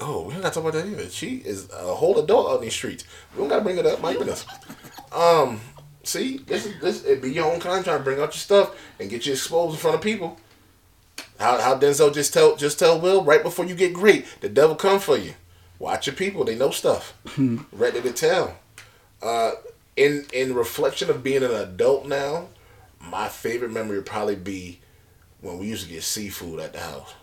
[0.00, 1.10] Oh, we don't got to talk about that either.
[1.10, 3.04] She is a whole adult out in these streets.
[3.34, 4.00] We don't got to bring it up.
[4.00, 4.46] My goodness.
[5.10, 5.60] Um,
[6.04, 7.04] see, this is this.
[7.04, 9.74] It be your own kind trying to bring out your stuff and get you exposed
[9.74, 10.38] in front of people.
[11.40, 14.76] How how Denzel just tell just tell Will right before you get great, the devil
[14.76, 15.34] come for you.
[15.82, 17.12] Watch your people; they know stuff.
[17.72, 18.56] Ready to tell.
[19.20, 19.50] Uh,
[19.96, 22.46] in in reflection of being an adult now,
[23.00, 24.78] my favorite memory would probably be
[25.40, 27.14] when we used to get seafood at the house.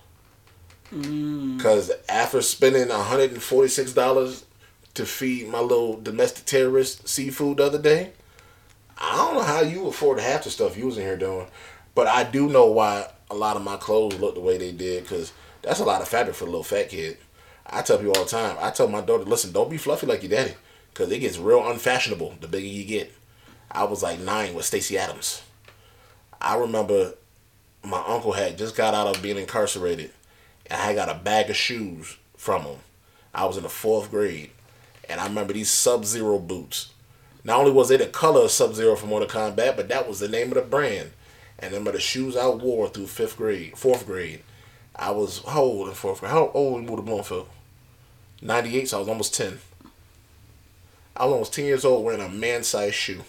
[0.92, 4.44] Because after spending $146
[4.96, 8.12] to feed my little domestic terrorist seafood the other day,
[8.98, 11.48] I don't know how you afford half the stuff you was in here doing.
[11.96, 15.04] But I do know why a lot of my clothes look the way they did
[15.04, 17.18] because that's a lot of fabric for a little fat kid.
[17.70, 18.58] I tell people all the time.
[18.60, 20.56] I tell my daughter, listen, don't be fluffy like your daddy
[20.94, 23.14] because it gets real unfashionable the bigger you get.
[23.72, 25.44] I was like nine with Stacy Adams.
[26.42, 27.14] I remember
[27.84, 30.12] my uncle had just got out of being incarcerated
[30.70, 32.78] and I got a bag of shoes from him.
[33.34, 34.52] I was in the fourth grade,
[35.08, 36.92] and I remember these Sub Zero boots.
[37.44, 40.20] Not only was they the color of Sub Zero from Mortal Kombat, but that was
[40.20, 41.12] the name of the brand.
[41.58, 44.44] And remember the shoes I wore through fifth grade, fourth grade.
[44.96, 46.32] I was how old in fourth grade?
[46.32, 47.48] How old we moved to Bloomfield?
[48.42, 49.60] Ninety eight, so I was almost ten.
[51.16, 53.24] I was almost ten years old wearing a man sized shoe.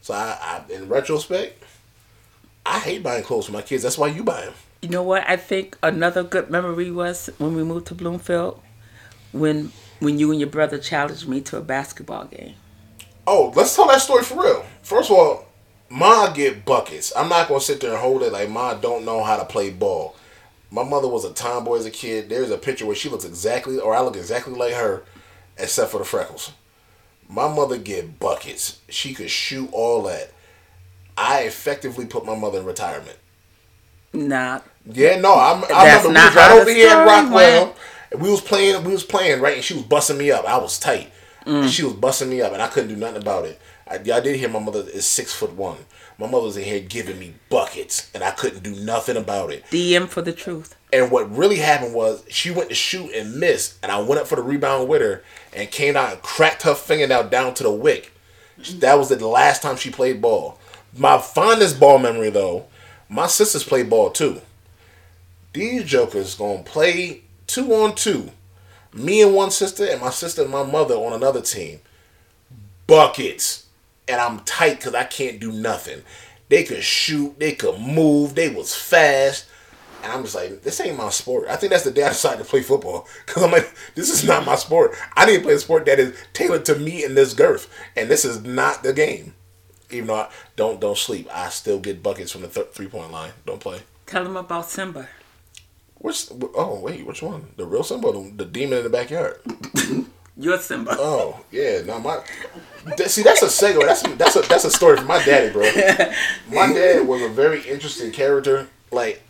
[0.00, 1.62] So I, I, in retrospect,
[2.64, 3.82] I hate buying clothes for my kids.
[3.82, 4.54] That's why you buy them.
[4.80, 5.28] You know what?
[5.28, 8.62] I think another good memory was when we moved to Bloomfield,
[9.32, 12.54] when when you and your brother challenged me to a basketball game.
[13.26, 14.64] Oh, let's tell that story for real.
[14.82, 15.46] First of all,
[15.90, 17.12] Ma get buckets.
[17.16, 19.70] I'm not gonna sit there and hold it like Ma don't know how to play
[19.70, 20.16] ball.
[20.70, 22.28] My mother was a tomboy as a kid.
[22.28, 25.04] There's a picture where she looks exactly, or I look exactly like her,
[25.56, 26.52] except for the freckles.
[27.28, 28.80] My mother get buckets.
[28.88, 30.32] She could shoot all that.
[31.16, 33.18] I effectively put my mother in retirement.
[34.12, 35.64] Nah, Yeah, no, I'm.
[35.64, 37.64] I That's remember not was right over here story Rockwell.
[37.66, 37.76] went.
[38.10, 38.84] And we was playing.
[38.84, 40.46] We was playing right, and she was busting me up.
[40.46, 41.12] I was tight.
[41.44, 41.62] Mm.
[41.62, 43.60] And she was busting me up, and I couldn't do nothing about it.
[43.86, 45.78] I, I did hear my mother is six foot one.
[46.18, 49.64] My mother was in here giving me buckets, and I couldn't do nothing about it.
[49.66, 50.74] DM for the truth.
[50.92, 54.26] And what really happened was she went to shoot and missed, and I went up
[54.26, 55.22] for the rebound with her
[55.54, 58.12] and came out and cracked her fingernail down to the wick.
[58.78, 60.58] That was the last time she played ball.
[60.96, 62.66] My fondest ball memory, though,
[63.08, 64.40] my sisters played ball too.
[65.52, 68.32] These jokers gonna play two on two.
[68.92, 71.80] Me and one sister, and my sister and my mother on another team.
[72.88, 73.66] buckets,
[74.08, 76.02] and I'm tight because I can't do nothing.
[76.48, 79.46] They could shoot, they could move, they was fast.
[80.02, 81.48] And I'm just like, this ain't my sport.
[81.48, 83.06] I think that's the day I decided to play football.
[83.26, 84.94] Because I'm like, this is not my sport.
[85.16, 87.68] I need to play a sport that is tailored to me in this girth.
[87.96, 89.34] And this is not the game.
[89.90, 93.10] Even though I don't don't sleep, I still get buckets from the th- three point
[93.10, 93.32] line.
[93.46, 93.80] Don't play.
[94.06, 95.08] Tell them about Simba.
[95.94, 96.28] Which?
[96.54, 97.48] Oh wait, which one?
[97.56, 99.40] The real Simba, the, the demon in the backyard.
[100.38, 100.94] Your Simba.
[100.98, 102.22] Oh yeah, no my.
[102.96, 103.80] that- See, that's a segue.
[103.84, 105.62] That's that's a that's a story from my daddy, bro.
[106.52, 108.68] My dad was a very interesting character.
[108.92, 109.22] Like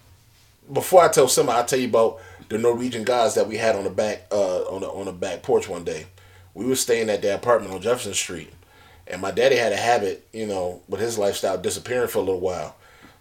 [0.73, 3.85] before I tell Simba, I'll tell you about the Norwegian guys that we had on
[3.85, 6.07] the back uh on the on the back porch one day.
[6.55, 8.53] We were staying at the apartment on Jefferson Street,
[9.07, 12.41] and my daddy had a habit, you know, with his lifestyle disappearing for a little
[12.41, 12.77] while.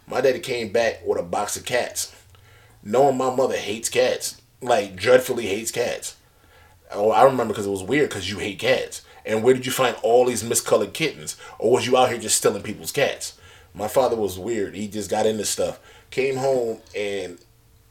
[0.06, 2.14] My daddy came back with a box of cats,
[2.82, 6.16] knowing my mother hates cats, like dreadfully hates cats.
[6.90, 9.02] Oh, I remember because it was weird because you hate cats.
[9.26, 11.36] And where did you find all these miscolored kittens?
[11.58, 13.38] Or was you out here just stealing people's cats?
[13.74, 14.74] My father was weird.
[14.74, 15.78] He just got into stuff.
[16.10, 17.38] Came home and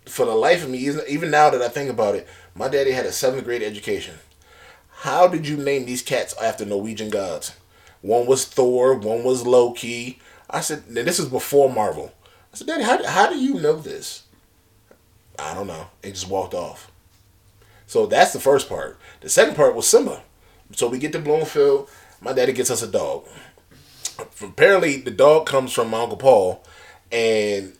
[0.05, 3.05] for the life of me, even- now that I think about it, my daddy had
[3.05, 4.15] a seventh grade education.
[5.01, 7.51] How did you name these cats after Norwegian gods?
[8.01, 10.19] One was Thor, one was Loki.
[10.49, 12.13] I said, this is before Marvel.
[12.53, 14.23] I said, Daddy, how, how do you know this?
[15.37, 15.87] I don't know.
[16.03, 16.89] And just walked off.
[17.87, 18.99] So that's the first part.
[19.21, 20.21] The second part was Simba.
[20.73, 21.89] So we get to Bloomfield.
[22.21, 23.25] My daddy gets us a dog.
[24.41, 26.63] Apparently, the dog comes from my Uncle Paul.
[27.11, 27.73] And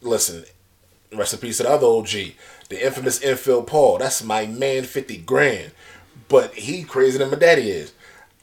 [0.00, 0.44] listen,
[1.14, 2.08] rest in peace to the other OG,
[2.68, 3.98] the infamous infield Paul.
[3.98, 5.70] That's my man, 50 grand.
[6.28, 7.92] But he crazier than my daddy is.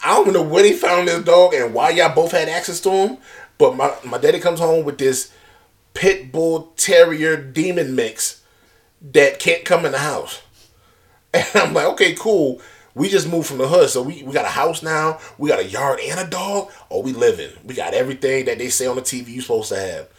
[0.02, 2.90] I don't know where he found this dog and why y'all both had access to
[2.90, 3.18] him.
[3.58, 5.34] But my, my daddy comes home with this
[5.94, 8.42] pit bull terrier demon mix
[9.12, 10.42] that can't come in the house.
[11.34, 12.62] And I'm like, okay, cool.
[12.96, 15.20] We just moved from the hood, so we, we got a house now.
[15.40, 16.70] We got a yard and a dog.
[16.92, 17.50] Oh, we living.
[17.64, 20.10] We got everything that they say on the TV you're supposed to have,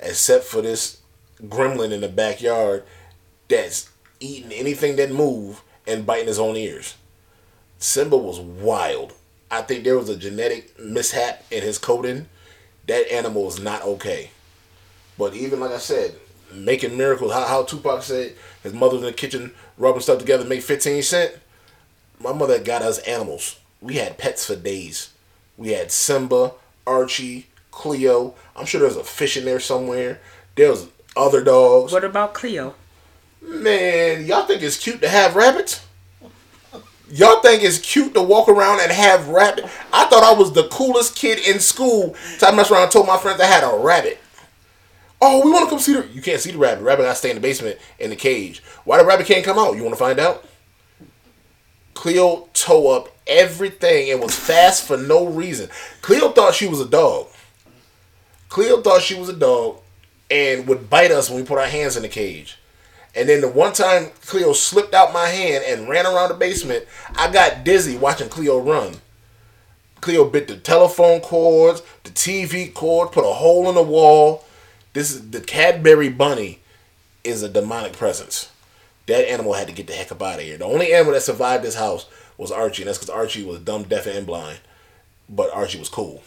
[0.00, 1.02] except for this
[1.42, 2.84] gremlin in the backyard
[3.48, 6.96] that's eating anything that move and biting his own ears.
[7.78, 9.12] Simba was wild.
[9.50, 12.26] I think there was a genetic mishap in his coding.
[12.86, 14.30] That animal was not okay.
[15.18, 16.14] But even like I said,
[16.52, 17.32] making miracles.
[17.32, 20.62] How, how Tupac said his mother was in the kitchen rubbing stuff together to make
[20.62, 21.38] 15 cent.
[22.20, 23.58] My mother got us animals.
[23.80, 25.10] We had pets for days.
[25.56, 26.52] We had Simba,
[26.86, 28.34] Archie, Cleo.
[28.56, 30.20] I'm sure there's a fish in there somewhere.
[30.56, 31.92] There was other dogs.
[31.92, 32.74] What about Cleo?
[33.42, 35.84] Man, y'all think it's cute to have rabbits?
[37.10, 39.64] Y'all think it's cute to walk around and have rabbit?
[39.92, 42.14] I thought I was the coolest kid in school.
[42.38, 44.18] So I messed around and told my friends I had a rabbit.
[45.20, 46.06] Oh, we want to come see the.
[46.12, 46.82] You can't see the rabbit.
[46.82, 48.62] Rabbit got to stay in the basement in the cage.
[48.84, 49.76] Why the rabbit can't come out?
[49.76, 50.44] You want to find out?
[51.94, 55.70] Cleo tore up everything and was fast for no reason.
[56.02, 57.28] Cleo thought she was a dog.
[58.48, 59.80] Cleo thought she was a dog
[60.30, 62.58] and would bite us when we put our hands in the cage.
[63.14, 66.84] And then the one time Cleo slipped out my hand and ran around the basement,
[67.14, 68.96] I got dizzy watching Cleo run.
[70.00, 74.44] Cleo bit the telephone cords, the TV cord, put a hole in the wall.
[74.94, 76.60] This is the Cadbury bunny
[77.24, 78.50] is a demonic presence.
[79.06, 80.56] That animal had to get the heck up out of here.
[80.56, 82.06] The only animal that survived this house
[82.38, 84.60] was Archie, and that's because Archie was dumb, deaf, and blind.
[85.28, 86.22] But Archie was cool.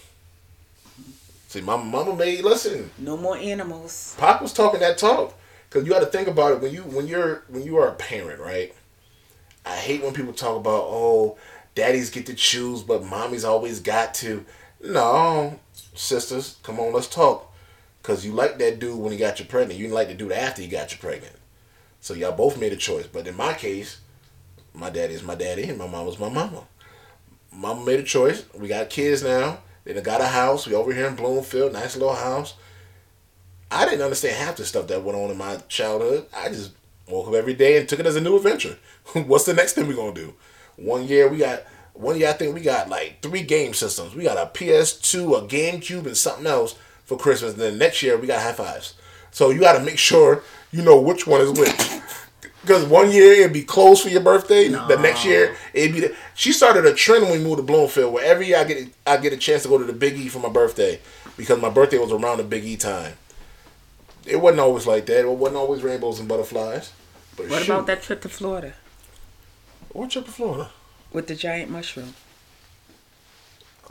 [1.47, 2.91] See, my mama made listen.
[2.97, 4.15] No more animals.
[4.17, 5.33] Pop was talking that talk
[5.69, 7.95] because you got to think about it when you when you're when you are a
[7.95, 8.75] parent, right?
[9.65, 11.37] I hate when people talk about oh,
[11.73, 14.45] daddies get to choose, but mommy's always got to.
[14.83, 15.57] No,
[15.95, 17.53] sisters, come on, let's talk.
[18.07, 19.77] Cause you like that dude when he got you pregnant.
[19.77, 21.35] You didn't like the dude after he got you pregnant.
[21.99, 23.05] So y'all both made a choice.
[23.05, 23.99] But in my case,
[24.73, 26.63] my daddy is my daddy and my mom was my mama.
[27.51, 28.45] Mama made a choice.
[28.57, 29.57] We got kids now.
[29.83, 30.65] They done got a house.
[30.65, 32.53] We over here in Bloomfield, nice little house.
[33.69, 36.27] I didn't understand half the stuff that went on in my childhood.
[36.33, 36.71] I just
[37.09, 38.77] woke up every day and took it as a new adventure.
[39.15, 40.33] What's the next thing we gonna do?
[40.77, 44.15] One year we got one year I think we got like three game systems.
[44.15, 46.75] We got a PS2, a GameCube, and something else
[47.07, 47.53] for Christmas.
[47.53, 48.93] And then next year we got high fives.
[49.31, 52.01] So you got to make sure you know which one is which.
[52.61, 56.01] Because one year it'd be closed for your birthday, the next year it'd be.
[56.01, 58.89] The, she started a trend when we moved to Bloomfield, where every year I get
[59.05, 60.99] I get a chance to go to the Big E for my birthday,
[61.37, 63.13] because my birthday was around the Big E time.
[64.25, 65.21] It wasn't always like that.
[65.21, 66.91] It wasn't always rainbows and butterflies.
[67.37, 68.73] But What shoot, about that trip to Florida
[69.89, 70.69] What trip to Florida?
[71.13, 72.15] with the giant mushroom?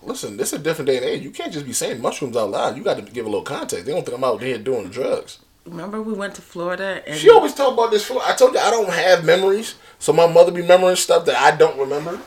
[0.06, 1.22] Listen, this is a different day and age.
[1.22, 2.76] You can't just be saying mushrooms out loud.
[2.76, 3.86] You got to give a little context.
[3.86, 5.40] They don't think I'm out here doing drugs.
[5.64, 8.08] Remember we went to Florida and She always talk about this.
[8.08, 11.56] I told you I don't have memories, so my mother be remembering stuff that I
[11.56, 12.20] don't remember.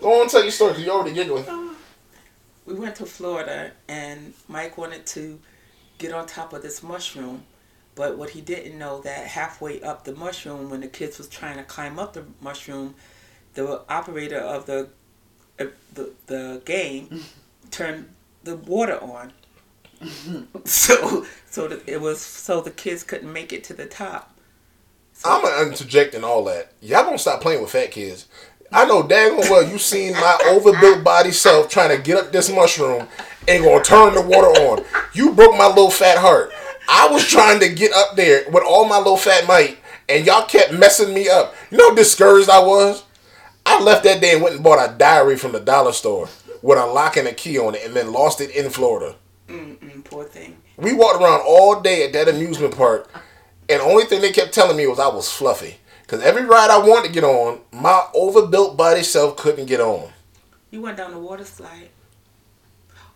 [0.00, 1.44] Go on, tell your story because you already giggling.
[2.64, 5.40] We went to Florida, and Mike wanted to
[5.96, 7.42] get on top of this mushroom,
[7.96, 11.56] but what he didn't know that halfway up the mushroom, when the kids was trying
[11.56, 12.94] to climb up the mushroom,
[13.54, 14.90] the operator of the
[15.58, 17.22] Uh, the, the game
[17.70, 18.08] turned
[18.44, 19.32] the water on.
[20.64, 24.34] so so that it was so the kids couldn't make it to the top.
[25.24, 26.72] I'm gonna interject in all that.
[26.80, 28.26] Y'all gonna stop playing with fat kids.
[28.70, 32.50] I know daggone well you seen my overbuilt body self trying to get up this
[32.50, 33.08] mushroom
[33.48, 34.84] and gonna turn the water on.
[35.14, 36.52] You broke my little fat heart.
[36.88, 40.46] I was trying to get up there with all my little fat might, and y'all
[40.46, 41.54] kept messing me up.
[41.70, 43.04] You know how discouraged I was?
[43.68, 46.28] I left that day and went and bought a diary from the dollar store
[46.62, 49.14] with a lock and a key on it and then lost it in Florida.
[49.48, 50.56] Mm-mm, poor thing.
[50.76, 53.10] We walked around all day at that amusement park,
[53.68, 55.76] and the only thing they kept telling me was I was fluffy.
[56.02, 60.10] Because every ride I wanted to get on, my overbuilt body self couldn't get on.
[60.70, 61.90] You went down the water slide.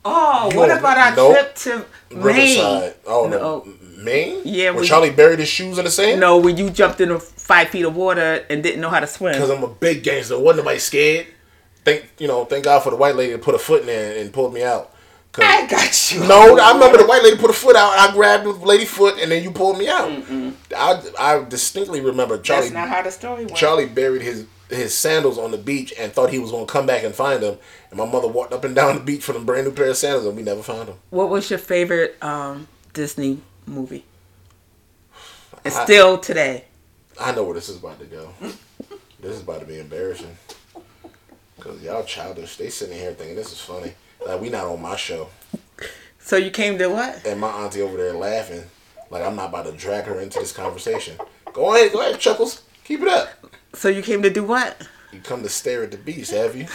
[0.04, 1.32] Oh, You what about our nope.
[1.32, 1.84] trip to
[2.16, 2.24] Maine?
[2.24, 2.94] Riverside.
[3.06, 3.38] Oh, no.
[3.38, 3.72] No.
[4.02, 4.40] Maine?
[4.44, 6.20] Yeah, Where we- Charlie buried his shoes in the sand?
[6.20, 7.20] No, when you jumped in the
[7.52, 9.32] five feet of water and didn't know how to swim.
[9.34, 10.38] Because I'm a big gangster.
[10.38, 11.26] Wasn't nobody scared.
[11.84, 14.18] Thank you know, thank God for the white lady that put a foot in there
[14.20, 14.94] and pulled me out.
[15.38, 16.20] I got you.
[16.28, 17.92] No, I remember the white lady put a foot out.
[17.98, 20.10] I grabbed the lady foot, and then you pulled me out.
[20.76, 22.64] I, I distinctly remember Charlie.
[22.64, 23.56] That's not how the story went.
[23.56, 27.02] Charlie buried his his sandals on the beach and thought he was gonna come back
[27.02, 27.58] and find them.
[27.90, 29.96] And my mother walked up and down the beach for a brand new pair of
[29.96, 30.96] sandals, and we never found them.
[31.10, 34.04] What was your favorite um, Disney movie?
[35.64, 36.64] And I- still today.
[37.20, 38.32] I know where this is about to go.
[39.20, 40.36] this is about to be embarrassing.
[41.60, 42.56] Cause y'all childish.
[42.56, 43.92] They sitting here thinking this is funny.
[44.26, 45.28] Like we not on my show,
[46.18, 47.24] So you came to what?
[47.26, 48.64] and my auntie over there laughing.
[49.10, 51.16] Like I'm not about to drag her into this conversation.
[51.52, 52.62] Go ahead, go ahead, Chuckles.
[52.84, 53.28] Keep it up.
[53.74, 54.88] So you came to do what?
[55.12, 56.66] You come to stare at the beast, have you?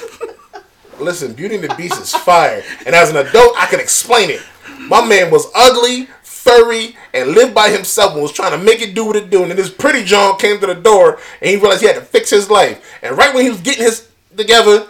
[1.00, 2.64] Listen, Beauty and the Beast is fire.
[2.86, 4.42] And as an adult, I can explain it.
[4.80, 6.08] My man was ugly,
[6.48, 9.42] furry, and lived by himself and was trying to make it do what it do.
[9.42, 12.02] And then this pretty John came to the door and he realized he had to
[12.02, 12.84] fix his life.
[13.02, 14.88] And right when he was getting his together,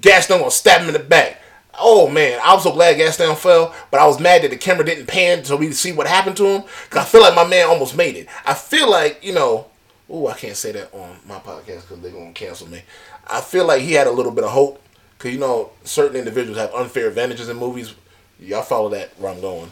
[0.00, 1.40] Gaston gonna stab him in the back.
[1.78, 4.84] Oh man, I was so glad Gaston fell, but I was mad that the camera
[4.84, 6.62] didn't pan so we could see what happened to him.
[6.90, 8.28] Cause I feel like my man almost made it.
[8.44, 9.66] I feel like, you know,
[10.12, 12.82] Ooh, I can't say that on my podcast because they're gonna cancel me.
[13.26, 14.82] I feel like he had a little bit of hope
[15.16, 17.94] because you know certain individuals have unfair advantages in movies.
[18.38, 19.70] Y'all follow that where I'm going.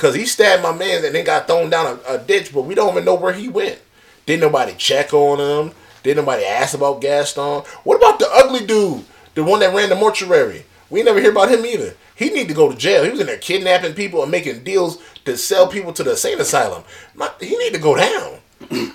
[0.00, 2.74] Cause he stabbed my man and then got thrown down a, a ditch, but we
[2.74, 3.78] don't even know where he went.
[4.24, 5.74] Didn't nobody check on him?
[6.02, 7.64] Didn't nobody ask about Gaston?
[7.84, 10.64] What about the ugly dude, the one that ran the mortuary?
[10.88, 11.94] We never hear about him either.
[12.16, 13.04] He need to go to jail.
[13.04, 16.40] He was in there kidnapping people and making deals to sell people to the insane
[16.40, 16.82] asylum.
[17.14, 18.38] My, he need to go down.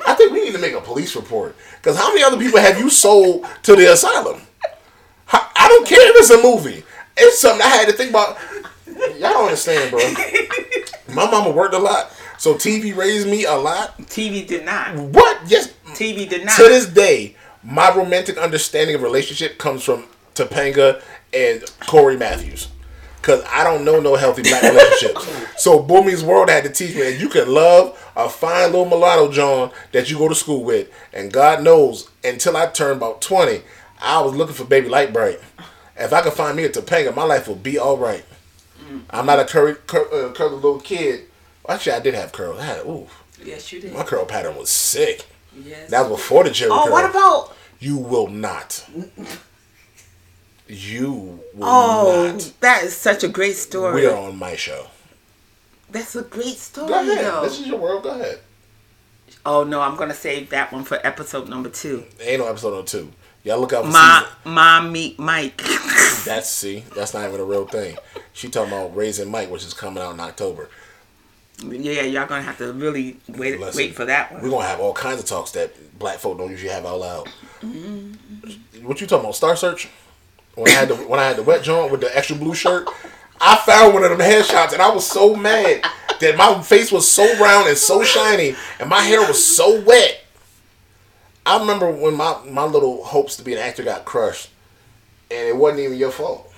[0.08, 1.56] I think we need to make a police report.
[1.76, 4.42] Because how many other people have you sold to the asylum?
[5.32, 6.84] I don't care if it's a movie.
[7.16, 8.38] It's something I had to think about.
[8.88, 10.00] Y'all don't understand, bro.
[11.16, 13.98] My mama worked a lot, so TV raised me a lot.
[14.00, 14.96] TV did not.
[14.96, 15.40] What?
[15.48, 15.74] Yes.
[15.94, 16.58] TV did not.
[16.58, 20.04] To this day, my romantic understanding of relationship comes from
[20.36, 21.02] Topanga
[21.34, 22.68] and Cory Matthews.
[23.22, 25.28] Cause I don't know no healthy black relationships.
[25.58, 28.86] so Boy Meets World had to teach me that you can love a fine little
[28.86, 30.92] mulatto John that you go to school with.
[31.12, 33.62] And God knows, until I turned about 20,
[34.00, 35.40] I was looking for baby light bright.
[35.98, 38.24] If I could find me a Topanga, my life would be all right.
[39.10, 41.26] I'm not a curly, cur, uh, curly little kid.
[41.68, 42.60] Actually, I did have curls.
[42.60, 43.08] I had, ooh,
[43.44, 43.94] yes, you did.
[43.94, 45.26] my curl pattern was sick.
[45.58, 45.90] Yes.
[45.90, 46.92] That was before the Jerry oh, curl.
[46.92, 47.56] what about?
[47.80, 48.86] You will not.
[50.68, 52.52] You will Oh, not.
[52.62, 54.02] that is such a great story.
[54.02, 54.88] We are on my show.
[55.92, 57.24] That's a great story, Go ahead.
[57.26, 57.42] though.
[57.44, 58.04] This is your world.
[58.04, 58.40] Go ahead.
[59.46, 62.06] Oh no, I'm gonna save that one for episode number two.
[62.20, 63.12] Ain't no episode on two.
[63.46, 64.54] Y'all look out for my season.
[64.54, 65.58] mom meet Mike.
[66.26, 66.84] That's see.
[66.96, 67.96] That's not even a real thing.
[68.34, 70.68] She talking about raising Mike, which is coming out in October.
[71.64, 74.42] yeah, y'all gonna have to really wait Listen, wait for that one.
[74.42, 77.30] We're gonna have all kinds of talks that black folk don't usually have out loud.
[77.62, 78.86] Mm-hmm.
[78.86, 79.36] What you talking about?
[79.36, 79.90] Star Search?
[80.56, 82.90] When I had the when I had the wet joint with the extra blue shirt,
[83.40, 85.86] I found one of them headshots and I was so mad
[86.20, 90.25] that my face was so round and so shiny and my hair was so wet.
[91.46, 94.50] I remember when my, my little hopes to be an actor got crushed
[95.30, 96.52] and it wasn't even your fault.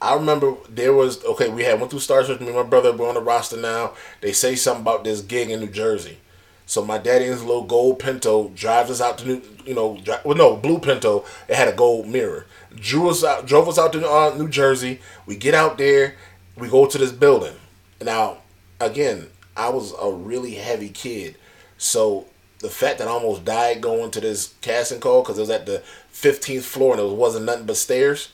[0.00, 1.48] I remember there was okay.
[1.48, 2.40] We had went through Star Search.
[2.40, 3.94] Me and my brother were on the roster now.
[4.20, 6.18] They say something about this gig in New Jersey.
[6.66, 9.98] So my daddy and his little gold Pinto drives us out to New, you know,
[10.02, 11.24] dri- well no blue Pinto.
[11.48, 12.46] It had a gold mirror.
[12.74, 15.00] Drew us out, drove us out to uh, New Jersey.
[15.24, 16.16] We get out there.
[16.56, 17.54] We go to this building.
[18.02, 18.38] Now,
[18.80, 21.36] again, I was a really heavy kid,
[21.78, 22.26] so
[22.60, 25.66] the fact that I almost died going to this casting call because it was at
[25.66, 25.82] the
[26.12, 28.32] 15th floor and it wasn't nothing but stairs.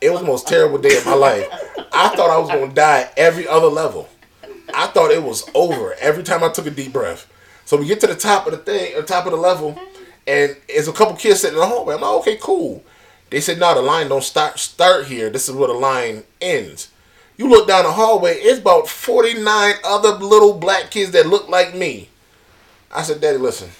[0.00, 1.46] It was the most terrible day of my life.
[1.92, 4.08] I thought I was gonna die every other level.
[4.74, 7.30] I thought it was over every time I took a deep breath.
[7.64, 9.78] So we get to the top of the thing, the top of the level,
[10.26, 11.94] and there's a couple kids sitting in the hallway.
[11.94, 12.82] I'm like, okay, cool.
[13.30, 15.30] They said, no, the line don't start start here.
[15.30, 16.90] This is where the line ends.
[17.36, 21.74] You look down the hallway, it's about 49 other little black kids that look like
[21.74, 22.08] me.
[22.92, 23.70] I said, Daddy, listen.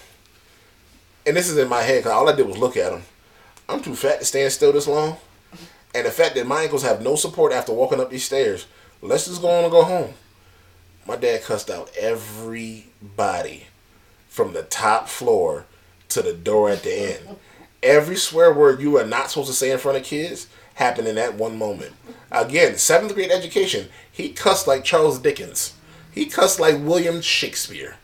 [1.27, 3.03] And this is in my head because all I did was look at him.
[3.69, 5.17] I'm too fat to stand still this long.
[5.95, 8.67] And the fact that my ankles have no support after walking up these stairs,
[9.03, 10.15] let's just go on and go home.
[11.07, 13.67] My dad cussed out everybody
[14.29, 15.67] from the top floor
[16.11, 17.37] to the door at the end.
[17.83, 21.17] Every swear word you are not supposed to say in front of kids happened in
[21.17, 21.93] that one moment.
[22.31, 25.75] Again, seventh grade education, he cussed like Charles Dickens.
[26.13, 27.97] He cussed like William Shakespeare.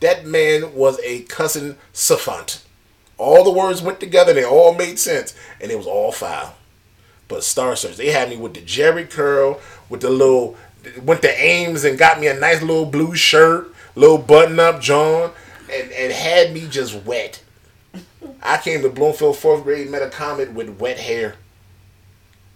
[0.00, 2.62] That man was a cussing savant.
[3.18, 6.54] All the words went together, they all made sense, and it was all foul.
[7.28, 10.56] But Star Search, they had me with the Jheri curl, with the little,
[11.02, 15.32] went to Ames and got me a nice little blue shirt, little button up John,
[15.72, 17.42] and, and had me just wet.
[18.42, 21.36] I came to Bloomfield fourth grade, met a comet with wet hair.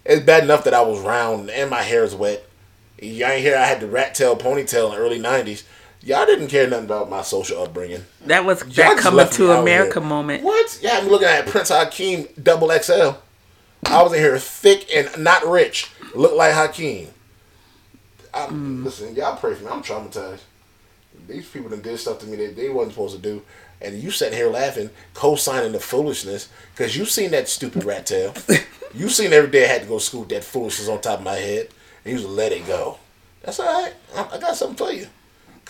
[0.04, 2.46] It's bad enough that I was round and my hair is wet.
[3.00, 5.62] You ain't hear I had the rat tail ponytail in the early '90s.
[6.02, 8.04] Y'all didn't care nothing about my social upbringing.
[8.24, 10.42] That was Y'all that coming to America moment.
[10.42, 10.78] What?
[10.80, 13.10] Yeah, I'm looking at Prince Hakeem double XL.
[13.84, 15.90] I was in here thick and not rich.
[16.14, 17.08] Look like Hakeem.
[18.32, 18.84] I'm, hmm.
[18.84, 19.70] Listen, y'all pray for me.
[19.70, 20.40] I'm traumatized.
[21.28, 23.42] These people done did stuff to me that they wasn't supposed to do.
[23.82, 28.34] And you sitting here laughing, co-signing the foolishness, because you seen that stupid rat tail.
[28.94, 31.24] you seen every day I had to go to school that foolishness on top of
[31.24, 31.68] my head.
[32.04, 32.98] And you just let it go.
[33.42, 33.94] That's all right.
[34.14, 35.06] I, I got something for you.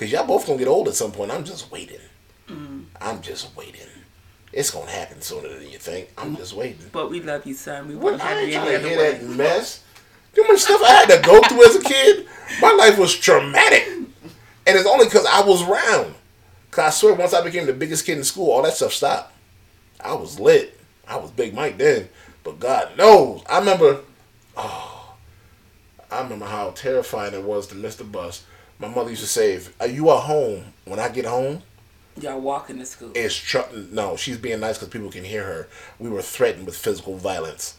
[0.00, 1.30] Because y'all both going to get old at some point.
[1.30, 2.00] I'm just waiting.
[2.48, 2.84] Mm.
[3.02, 3.86] I'm just waiting.
[4.50, 6.08] It's going to happen sooner than you think.
[6.16, 6.86] I'm just waiting.
[6.90, 7.86] But we love you, son.
[7.86, 9.12] We won't have you any other hear way.
[9.18, 9.84] that mess.
[10.34, 12.26] Too much stuff I had to go through as a kid.
[12.62, 14.08] My life was traumatic, and
[14.66, 16.14] it's only because I was round.
[16.70, 19.34] Cause I swear, once I became the biggest kid in school, all that stuff stopped.
[20.02, 20.80] I was lit.
[21.06, 22.08] I was Big Mike then,
[22.42, 24.00] but God knows, I remember.
[24.56, 25.14] Oh,
[26.10, 28.44] I remember how terrifying it was to miss the bus.
[28.80, 31.62] My mother used to say, "If uh, you are home when I get home,
[32.20, 33.12] Y'all walking to school.
[33.14, 33.58] It's tr-
[33.92, 35.68] no, she's being nice because people can hear her.
[35.98, 37.76] We were threatened with physical violence.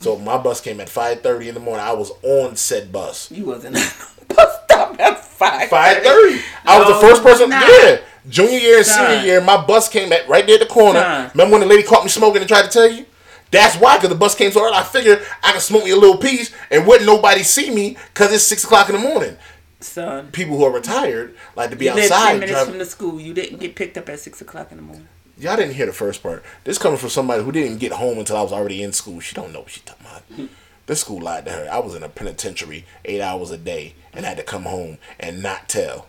[0.00, 1.84] So my bus came at five thirty in the morning.
[1.86, 3.30] I was on said bus.
[3.30, 3.94] You wasn't at
[4.28, 5.68] the bus stop at five.
[5.68, 6.40] Five thirty.
[6.64, 7.50] I was No, the first person.
[7.50, 7.64] not.
[7.68, 9.10] Yeah, junior year and Son.
[9.10, 11.00] senior year, my bus came at right there at the corner.
[11.00, 11.30] Son.
[11.34, 13.06] Remember when the lady caught me smoking and tried to tell you?
[13.52, 14.74] That's why, because the bus came so early.
[14.74, 18.32] I figured I could smoke me a little piece and wouldn't nobody see me because
[18.32, 19.36] it's six o'clock in the morning.
[19.82, 22.32] Son, People who are retired like to be you lived ten outside.
[22.34, 23.20] minutes driving- from the school.
[23.20, 25.08] You didn't get picked up at six o'clock in the morning.
[25.38, 26.44] Y'all didn't hear the first part.
[26.64, 29.18] This coming from somebody who didn't get home until I was already in school.
[29.20, 30.22] She don't know what she talking about.
[30.34, 30.46] Hmm.
[30.86, 31.68] This school lied to her.
[31.70, 35.42] I was in a penitentiary eight hours a day and had to come home and
[35.42, 36.06] not tell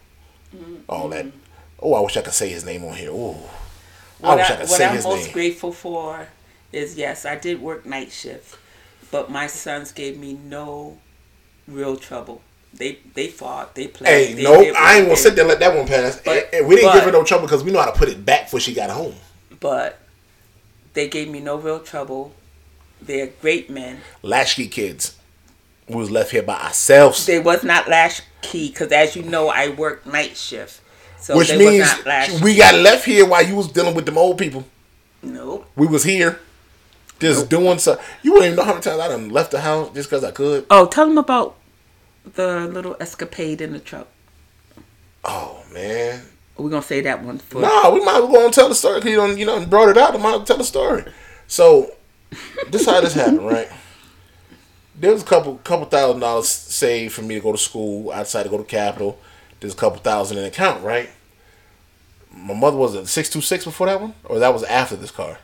[0.56, 0.76] mm-hmm.
[0.90, 1.26] all that.
[1.26, 1.38] Mm-hmm.
[1.80, 3.10] Oh, I wish I could say his name on here.
[3.12, 3.50] Oh,
[4.24, 6.28] I What, wish I, I could what say I'm his most grateful for
[6.72, 8.58] is yes, I did work night shift,
[9.12, 10.98] but my sons gave me no
[11.68, 12.42] real trouble.
[12.76, 14.08] They they fought, they played.
[14.10, 15.22] Hey, they no, did what I ain't gonna did.
[15.22, 16.20] sit there and let that one pass.
[16.24, 18.26] But- And we didn't give her no trouble because we know how to put it
[18.26, 19.16] back before she got home.
[19.60, 20.00] But
[20.94, 22.34] they gave me no real trouble.
[23.02, 24.00] They're great men.
[24.22, 25.18] Latchkey kids.
[25.88, 27.26] We was left here by ourselves.
[27.26, 30.80] They was not latchkey because, as you know, I work night shift,
[31.20, 32.44] so which they means was not latchkey.
[32.44, 34.66] we got left here while you was dealing with them old people.
[35.22, 35.68] Nope.
[35.76, 36.40] We was here,
[37.20, 38.00] just doing so.
[38.24, 40.32] You wouldn't even know how many times I done left the house just because I
[40.32, 40.66] could.
[40.70, 41.56] Oh, tell them about
[42.26, 44.08] the little escapade in the truck.
[45.26, 46.22] Oh man,
[46.58, 47.62] We're gonna say that one for.
[47.62, 49.90] nah, we might as well go and tell the story you don't, you know, brought
[49.90, 50.14] it out.
[50.14, 51.06] I might as well tell the story.
[51.48, 51.92] So,
[52.70, 53.70] this how this happened, right?
[54.96, 58.12] There was a couple couple thousand dollars saved for me to go to school.
[58.12, 59.20] I decided to go to Capitol.
[59.60, 61.10] There's a couple thousand in the account, right?
[62.36, 65.12] My mother was a six two six before that one, or that was after this
[65.12, 65.38] car.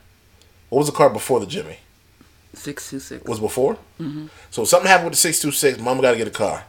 [0.69, 1.77] What was the car before the Jimmy?
[2.53, 3.23] Six two six.
[3.25, 3.75] was before.
[3.99, 4.27] Mm-hmm.
[4.51, 5.79] So something happened with the six two six.
[5.79, 6.65] Mama got to get a car.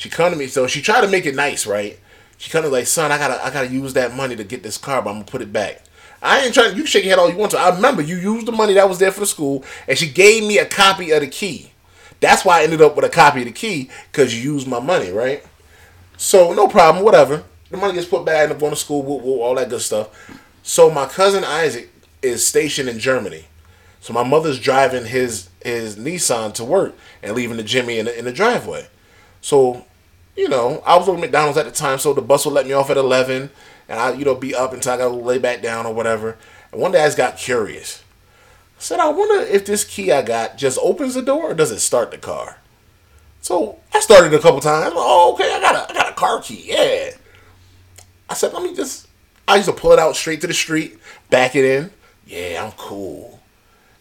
[0.00, 1.98] She come to me, so she tried to make it nice, right?
[2.38, 4.78] She kind of like, son, I gotta, I gotta use that money to get this
[4.78, 5.82] car, but I'm gonna put it back.
[6.22, 6.70] I ain't trying.
[6.70, 7.58] You can shake your head all you want to.
[7.58, 10.44] I remember you used the money that was there for the school, and she gave
[10.44, 11.72] me a copy of the key.
[12.20, 14.80] That's why I ended up with a copy of the key because you used my
[14.80, 15.44] money, right?
[16.16, 17.44] So no problem, whatever.
[17.68, 18.36] The money gets put back.
[18.36, 20.08] I end up going to school, woo, woo, all that good stuff.
[20.62, 21.92] So my cousin Isaac
[22.22, 23.44] is stationed in Germany.
[24.00, 28.18] So my mother's driving his his Nissan to work and leaving the Jimmy in the,
[28.18, 28.88] in the driveway.
[29.40, 29.86] So,
[30.36, 32.72] you know, I was at McDonald's at the time, so the bus would let me
[32.72, 33.50] off at eleven,
[33.88, 36.36] and I, you know, be up until I got to lay back down or whatever.
[36.72, 38.02] And one day I just got curious.
[38.78, 41.70] I said, I wonder if this key I got just opens the door or does
[41.70, 42.58] it start the car?
[43.42, 44.92] So I started a couple times.
[44.96, 46.64] Oh, okay, I got a I got a car key.
[46.66, 47.10] Yeah.
[48.28, 49.08] I said, let me just.
[49.48, 51.90] I used to pull it out straight to the street, back it in.
[52.26, 53.40] Yeah, I'm cool.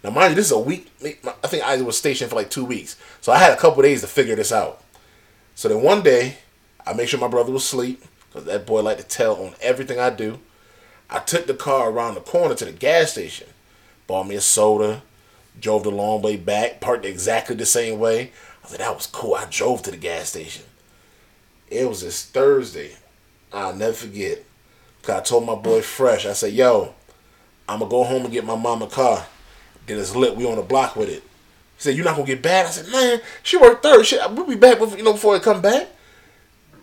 [0.04, 0.92] Now, mind you, this is a week.
[1.04, 4.02] I think I was stationed for like two weeks, so I had a couple days
[4.02, 4.84] to figure this out.
[5.60, 6.38] So then one day,
[6.88, 10.00] I make sure my brother was asleep because that boy liked to tell on everything
[10.00, 10.40] I do.
[11.10, 13.50] I took the car around the corner to the gas station,
[14.08, 15.02] bought me a soda,
[15.60, 18.32] drove the long way back, parked exactly the same way.
[18.64, 19.36] I said that was cool.
[19.36, 20.64] I drove to the gas station.
[21.68, 22.96] It was this Thursday.
[23.52, 24.46] I'll never forget.
[25.02, 26.94] Cause I told my boy Fresh, I said, "Yo,
[27.68, 29.28] I'm gonna go home and get my mama car."
[29.86, 30.38] Then it's lit.
[30.38, 31.24] We on the block with it.
[31.80, 34.06] He said, "You're not gonna get bad." I said, "Man, she worked third.
[34.06, 34.80] Shit, we'll be back.
[34.80, 35.88] Before, you know, before it come back."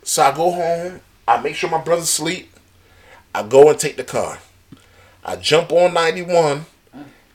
[0.02, 1.02] So I go home.
[1.28, 2.50] I make sure my brother's sleep.
[3.34, 4.38] I go and take the car.
[5.22, 6.64] I jump on 91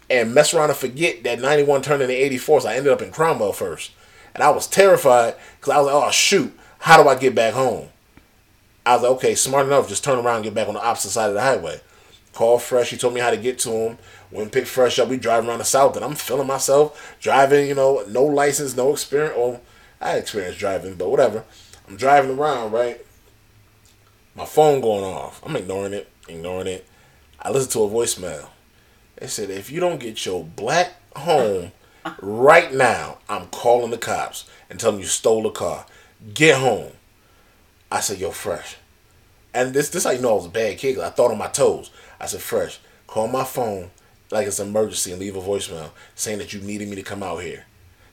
[0.09, 2.61] and mess around and forget that 91 turned into 84.
[2.61, 3.91] So I ended up in Cromwell first.
[4.33, 7.53] And I was terrified because I was like, oh, shoot, how do I get back
[7.53, 7.89] home?
[8.85, 11.11] I was like, okay, smart enough, just turn around and get back on the opposite
[11.11, 11.81] side of the highway.
[12.33, 12.89] Call Fresh.
[12.89, 13.97] He told me how to get to him.
[14.31, 17.67] When pick Fresh up, we drive around the south, and I'm feeling myself driving.
[17.67, 19.35] You know, no license, no experience.
[19.37, 19.59] Or
[19.99, 21.43] I had experience driving, but whatever.
[21.87, 23.05] I'm driving around, right?
[24.33, 25.41] My phone going off.
[25.45, 26.87] I'm ignoring it, ignoring it.
[27.39, 28.47] I listen to a voicemail.
[29.17, 31.73] They said, if you don't get your black home
[32.21, 35.85] right now, I'm calling the cops and telling you stole the car.
[36.33, 36.93] Get home.
[37.91, 38.77] I said, yo, fresh.
[39.53, 40.97] And this this how you know I was a bad kid.
[40.99, 41.91] I thought on my toes.
[42.21, 43.91] I said, fresh, call my phone
[44.31, 47.23] like it's an emergency and leave a voicemail saying that you needed me to come
[47.23, 47.65] out here.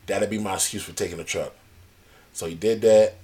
[0.07, 1.53] That'd be my excuse for taking the truck.
[2.33, 3.14] So he did that.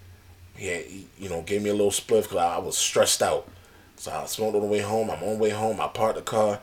[0.57, 0.85] He, had,
[1.19, 3.49] you know, gave me a little spliff because I, was stressed out.
[3.97, 5.11] So I smoked on the way home.
[5.11, 5.81] I'm on the way home.
[5.81, 6.61] I parked the car.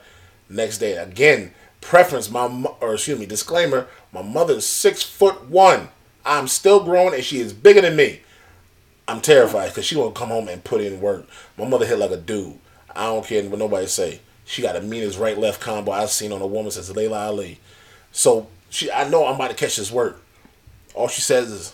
[0.50, 2.46] Next day, again, preference, my
[2.80, 5.90] or excuse me, disclaimer, my mother is six foot one.
[6.26, 8.22] I'm still growing and she is bigger than me.
[9.08, 11.28] I'm terrified because she won't come home and put in work.
[11.58, 12.60] My mother hit like a dude.
[12.96, 14.22] I don't care what nobody say.
[14.52, 17.62] She got the meanest right left combo I've seen on a woman since Laila Ali.
[18.12, 20.22] So she, I know I'm about to catch this work.
[20.94, 21.74] All she says is,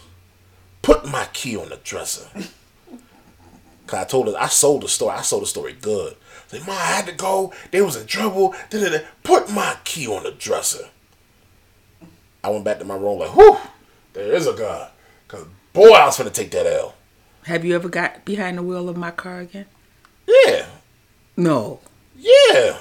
[0.83, 2.27] "Put my key on the dresser."
[3.87, 5.15] Cause I told her I sold the story.
[5.15, 6.17] I sold the story good.
[6.53, 7.51] Like, Ma, I had to go.
[7.71, 8.53] They was in trouble.
[8.69, 9.03] Da-da-da.
[9.23, 10.89] Put my key on the dresser.
[12.43, 13.57] I went back to my room like, whew,
[14.13, 14.91] there is a God.
[15.27, 16.93] Cause boy, I was gonna take that L.
[17.45, 19.65] Have you ever got behind the wheel of my car again?
[20.27, 20.67] Yeah.
[21.35, 21.79] No.
[22.17, 22.77] Yeah.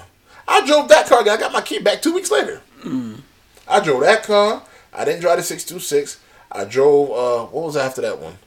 [0.49, 1.21] I drove that car.
[1.21, 2.63] I got my key back two weeks later.
[2.83, 3.21] Mm.
[3.69, 4.63] I drove that car.
[4.93, 6.21] I didn't drive the 626.
[6.51, 8.39] I drove, uh, what was after that one?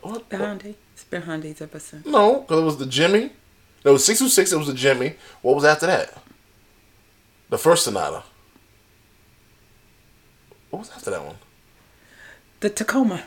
[0.00, 0.28] What?
[0.30, 0.74] The Hyundai.
[0.94, 2.06] It's been Hyundai's ever since.
[2.06, 3.30] No, because it was the Jimmy.
[3.82, 4.52] There was 626.
[4.52, 5.14] It was the Jimmy.
[5.42, 6.16] What was after that?
[7.50, 8.22] The first Sonata.
[10.70, 11.36] What was after that one?
[12.60, 13.24] The Tacoma.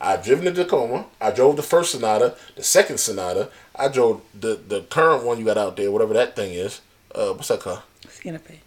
[0.00, 1.06] I've driven the Tacoma.
[1.20, 3.50] I drove the first Sonata, the second Sonata.
[3.74, 6.80] I drove the the current one you got out there, whatever that thing is.
[7.14, 7.82] Uh, what's that car?
[8.08, 8.60] Santa Fe.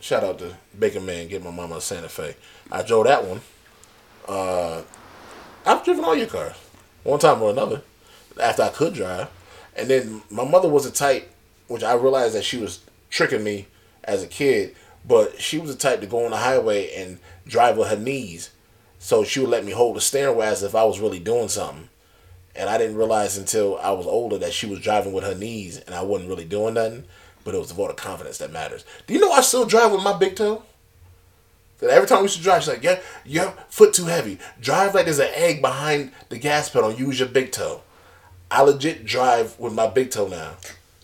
[0.00, 2.36] Shout out to Bacon Man, get my mama a Santa Fe.
[2.70, 3.40] I drove that one.
[4.28, 4.82] Uh,
[5.64, 6.56] I've driven all your cars,
[7.02, 7.82] one time or another,
[8.40, 9.28] after I could drive.
[9.76, 11.30] And then my mother was a type,
[11.68, 12.80] which I realized that she was
[13.10, 13.66] tricking me
[14.04, 14.74] as a kid,
[15.06, 18.50] but she was a type to go on the highway and drive with her knees.
[19.04, 21.48] So she would let me hold the steering wheel as if I was really doing
[21.48, 21.90] something.
[22.56, 25.76] And I didn't realize until I was older that she was driving with her knees
[25.76, 27.04] and I wasn't really doing nothing.
[27.44, 28.82] But it was the vote of confidence that matters.
[29.06, 30.62] Do you know I still drive with my big toe?
[31.78, 34.38] Cause every time we used to drive, she's like, "Yeah, your foot too heavy.
[34.58, 36.90] Drive like there's an egg behind the gas pedal.
[36.90, 37.82] Use your big toe."
[38.50, 40.54] I legit drive with my big toe now.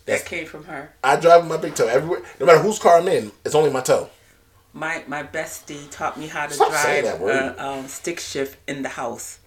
[0.07, 0.95] That came from her.
[1.05, 2.23] I drive with my big toe everywhere.
[2.39, 4.09] No matter whose car I'm in, it's only my toe.
[4.73, 8.91] My my bestie taught me how to Stop drive a um, stick shift in the
[8.91, 9.39] house.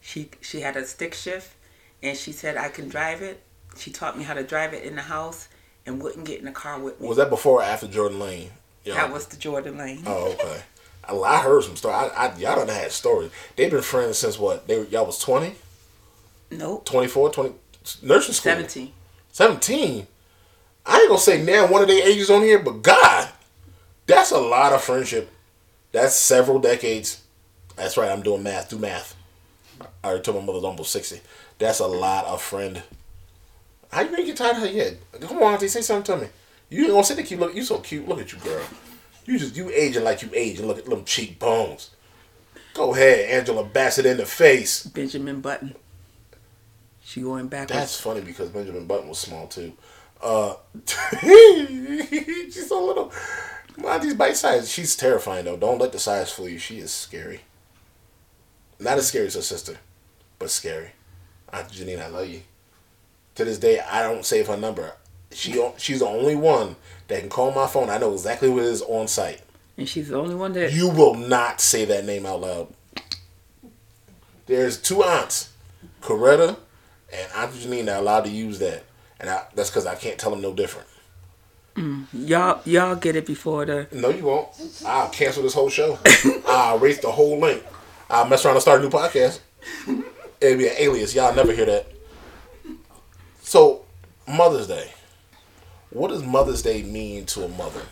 [0.00, 1.54] She she had a stick shift,
[2.02, 3.42] and she said I can drive it.
[3.76, 5.48] She taught me how to drive it in the house,
[5.86, 7.08] and wouldn't get in the car with me.
[7.08, 8.50] Was that before or after Jordan Lane?
[8.84, 10.02] That was the Jordan Lane.
[10.06, 10.62] Oh, okay.
[11.08, 12.10] I, heard some stories.
[12.14, 13.30] I, I, y'all done had stories.
[13.54, 14.66] They've been friends since what?
[14.66, 15.54] They y'all was 20,
[16.50, 16.84] Nope.
[16.84, 17.54] 24, 20,
[18.02, 18.52] nursing school.
[18.52, 18.92] Seventeen.
[19.32, 20.06] 17.
[20.84, 23.28] I ain't gonna say now one of their ages on here, but God,
[24.06, 25.30] that's a lot of friendship.
[25.92, 27.22] That's several decades.
[27.76, 28.10] That's right.
[28.10, 28.70] I'm doing math.
[28.70, 29.14] Do math.
[30.02, 31.20] I already told my mother's almost 60.
[31.58, 32.82] That's a lot of friend.
[33.90, 34.94] How you gonna get tired of her yet?
[35.20, 36.28] Come on, auntie, say something to me.
[36.68, 37.54] You ain't gonna sit there keep look.
[37.54, 38.08] You so cute.
[38.08, 38.64] Look at you, girl.
[39.24, 40.66] You just you aging like you aging.
[40.66, 41.90] Look at them cheekbones.
[42.74, 44.84] Go ahead, Angela Bassett in the face.
[44.84, 45.74] Benjamin Button.
[47.02, 47.72] She going backwards.
[47.72, 49.72] That's funny because Benjamin Button was small too.
[50.22, 50.54] Uh,
[51.20, 53.12] she's so little.
[53.76, 54.70] These bite size.
[54.70, 55.56] She's terrifying though.
[55.56, 56.58] Don't let the size fool you.
[56.58, 57.42] She is scary.
[58.78, 59.78] Not as scary as her sister,
[60.38, 60.90] but scary.
[61.52, 62.42] Aunt Janine, I love you.
[63.36, 64.92] To this day, I don't save her number.
[65.30, 66.76] She she's the only one
[67.08, 67.90] that can call my phone.
[67.90, 69.42] I know exactly what it is on site.
[69.76, 72.68] And she's the only one that You will not say that name out loud.
[74.46, 75.52] There's two aunts,
[76.00, 76.56] Coretta
[77.12, 78.84] and Aunt Janine, that are allowed to use that,
[79.20, 80.86] and I, that's because I can't tell them no different.
[81.76, 82.24] Mm-hmm.
[82.26, 84.48] y'all y'all get it before the No, you won't.
[84.86, 85.98] I'll cancel this whole show.
[86.46, 87.62] I'll erase the whole link.
[88.08, 89.40] I'll mess around and start a new podcast.
[90.40, 91.14] It'll be an alias.
[91.14, 91.86] Y'all never hear that.
[93.42, 93.84] So,
[94.26, 94.90] Mother's Day.
[95.90, 97.82] What does Mother's Day mean to a mother?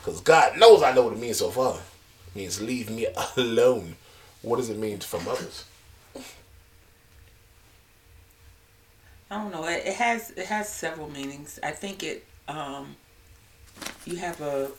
[0.00, 1.74] Because God knows I know what it means so far.
[1.74, 3.06] It means leave me
[3.36, 3.96] alone.
[4.42, 5.64] What does it mean for mothers?
[9.30, 9.66] I don't know.
[9.66, 11.58] It, it has it has several meanings.
[11.62, 12.96] I think it um
[14.04, 14.70] you have a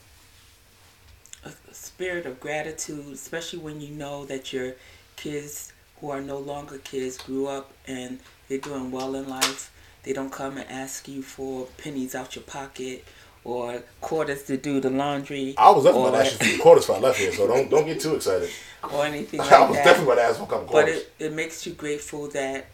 [1.45, 4.73] a spirit of gratitude, especially when you know that your
[5.15, 9.71] kids who are no longer kids grew up and they're doing well in life.
[10.03, 13.03] They don't come and ask you for pennies out your pocket
[13.43, 15.55] or quarters to do the laundry.
[15.57, 17.47] I was definitely or, about to ask you for quarters before I left here, so
[17.47, 18.49] don't don't get too excited.
[18.91, 19.85] or anything like I was that.
[19.85, 20.97] definitely about to ask for a couple but quarters.
[20.97, 22.67] it, it makes you grateful that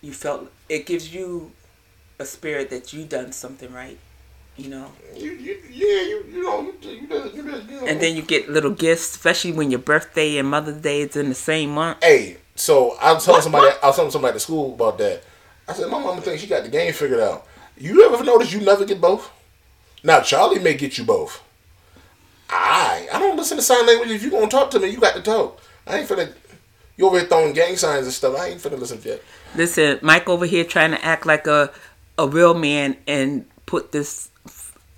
[0.00, 1.52] you felt it gives you
[2.18, 3.98] a spirit that you done something right
[4.56, 7.86] you know you, you, yeah, you, you know, you, you, did- you, did- you know.
[7.86, 11.28] and then you get little gifts especially when your birthday and mother's day is in
[11.28, 14.74] the same month Hey, so I was telling somebody, I was telling somebody at school
[14.74, 15.24] about that.
[15.66, 17.46] I said, my mama thinks she got the game figured out.
[17.76, 19.28] You ever notice you never get both?
[20.04, 21.42] Now Charlie may get you both.
[22.48, 24.10] I, I don't listen to sign language.
[24.10, 25.60] If you gonna talk to me, you got to talk.
[25.86, 26.32] I ain't finna.
[26.96, 28.36] You over here throwing gang signs and stuff.
[28.38, 29.22] I ain't finna listen to that.
[29.56, 31.72] listen mike over here trying to act like a
[32.18, 34.30] a real man and put this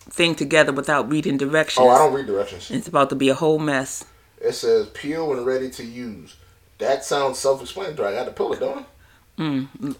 [0.08, 2.70] thing together without reading directions Oh, I don't read directions.
[2.70, 4.04] it's about to be a whole mess
[4.40, 6.36] It says peel and ready to use.
[6.78, 8.08] That sounds self-explanatory.
[8.08, 8.86] I got to pull it, don't
[9.38, 9.42] I?
[9.42, 9.96] Mm.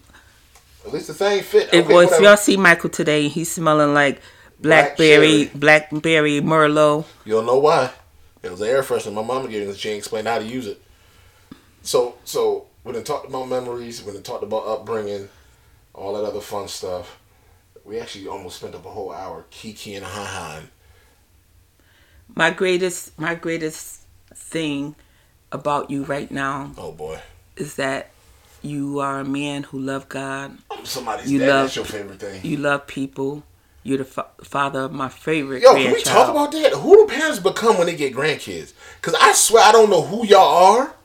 [0.85, 1.73] At least the thing fit.
[1.73, 4.21] if, well, if y'all see michael today he's smelling like
[4.61, 7.91] blackberry Black blackberry merlot You'll know why.
[8.43, 9.13] It was an air freshener.
[9.13, 9.79] My mama gave me this.
[9.79, 10.81] She explained how to use it.
[11.83, 15.29] So, so when they talked about memories, when they talked about upbringing,
[15.93, 17.19] all that other fun stuff,
[17.87, 20.61] we actually almost spent up a whole hour kiki and ha
[22.35, 24.03] my greatest my greatest
[24.35, 24.95] thing
[25.53, 27.21] about you right now Oh boy,
[27.57, 28.11] is that
[28.63, 30.59] you are a man who love God.
[30.71, 31.49] I'm somebody's You dad.
[31.49, 32.41] love- That's your favorite thing.
[32.45, 33.45] You love people.
[33.85, 36.73] You're the fa- father of my favorite Yo, can we talk about that?
[36.73, 38.73] Who do parents become when they get grandkids?
[39.01, 40.96] Because I swear I don't know who y'all are.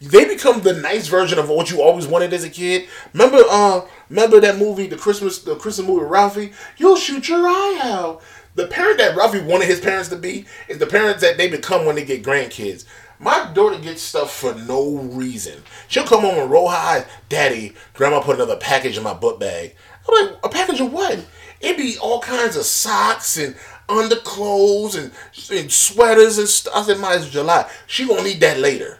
[0.00, 2.88] They become the nice version of what you always wanted as a kid.
[3.12, 6.52] Remember, uh, remember that movie, the Christmas, the Christmas movie, Ralphie.
[6.76, 8.22] You'll shoot your eye out.
[8.54, 11.84] The parent that Ralphie wanted his parents to be is the parents that they become
[11.84, 12.84] when they get grandkids.
[13.20, 15.62] My daughter gets stuff for no reason.
[15.88, 17.06] She'll come home and roll her eyes.
[17.28, 19.74] Daddy, Grandma put another package in my book bag.
[20.08, 21.24] I'm like, a package of what?
[21.60, 23.56] It'd be all kinds of socks and
[23.88, 25.12] underclothes and,
[25.50, 26.74] and sweaters and stuff.
[26.74, 27.68] I said, as July.
[27.86, 28.97] She gonna need that later.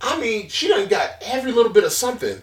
[0.00, 2.42] I mean, she done got every little bit of something.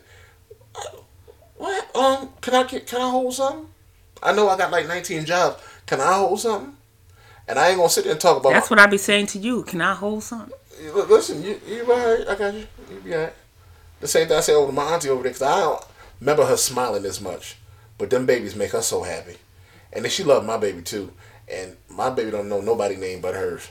[1.58, 1.95] What?
[1.95, 2.86] Um, can I get?
[2.86, 3.68] Can I hold something?
[4.22, 5.62] I know I got like 19 jobs.
[5.86, 6.76] Can I hold something?
[7.47, 8.53] And I ain't gonna sit there and talk about.
[8.53, 9.64] That's what I be saying to you.
[9.64, 10.53] Can I hold something?
[11.08, 12.28] Listen, you you alright?
[12.28, 12.68] I got you.
[12.91, 13.34] You be alright.
[14.01, 15.84] The same thing I said over to my auntie over there because I don't
[16.20, 17.56] remember her smiling this much,
[17.97, 19.38] but them babies make her so happy,
[19.93, 21.14] and then she loved my baby too.
[21.47, 23.70] And my baby don't know nobody name but hers,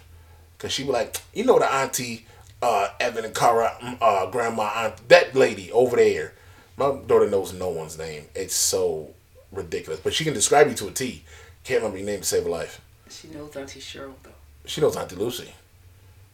[0.58, 2.26] cause she be like, you know the auntie,
[2.64, 6.32] uh, Evan and Cara, mm, uh, grandma, aunt, that lady over there.
[6.76, 8.24] My daughter knows no one's name.
[8.34, 9.10] It's so
[9.52, 11.24] ridiculous, but she can describe you to a T.
[11.62, 12.80] Can't remember your name to save a life.
[13.10, 14.30] She knows Auntie Cheryl though.
[14.64, 15.52] She knows Auntie Lucy.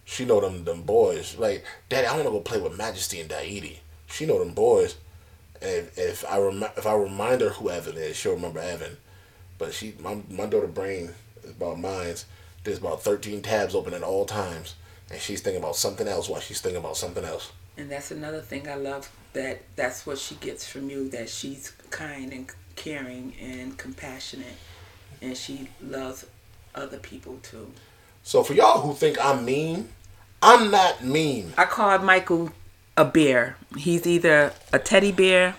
[0.05, 1.37] She know them them boys.
[1.37, 3.79] Like, Daddy, I want to go play with Majesty and Daidi.
[4.07, 4.97] She know them boys.
[5.61, 8.97] And if, if I rem- if I remind her who Evan is, she'll remember Evan.
[9.59, 11.11] But she, my my daughter brain
[11.45, 12.25] is about mine's.
[12.65, 14.75] There's about thirteen tabs open at all times,
[15.11, 17.53] and she's thinking about something else while she's thinking about something else.
[17.77, 21.73] And that's another thing I love that that's what she gets from you that she's
[21.91, 24.57] kind and caring and compassionate
[25.23, 26.27] and she loves
[26.75, 27.73] other people too.
[28.23, 29.89] So for y'all who think I'm mean,
[30.43, 31.53] I'm not mean.
[31.57, 32.51] I call Michael
[32.97, 33.57] a bear.
[33.77, 35.57] He's either a teddy bear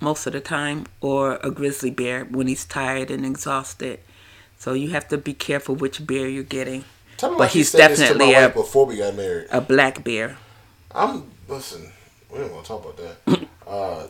[0.00, 4.00] most of the time or a grizzly bear when he's tired and exhausted.
[4.58, 6.84] So you have to be careful which bear you're getting.
[7.20, 9.48] Tell me But he's said this to definitely a- before we got married.
[9.50, 10.38] A black bear.
[10.90, 11.92] I'm listen.
[12.30, 13.46] We don't want to talk about that.
[13.66, 14.06] uh,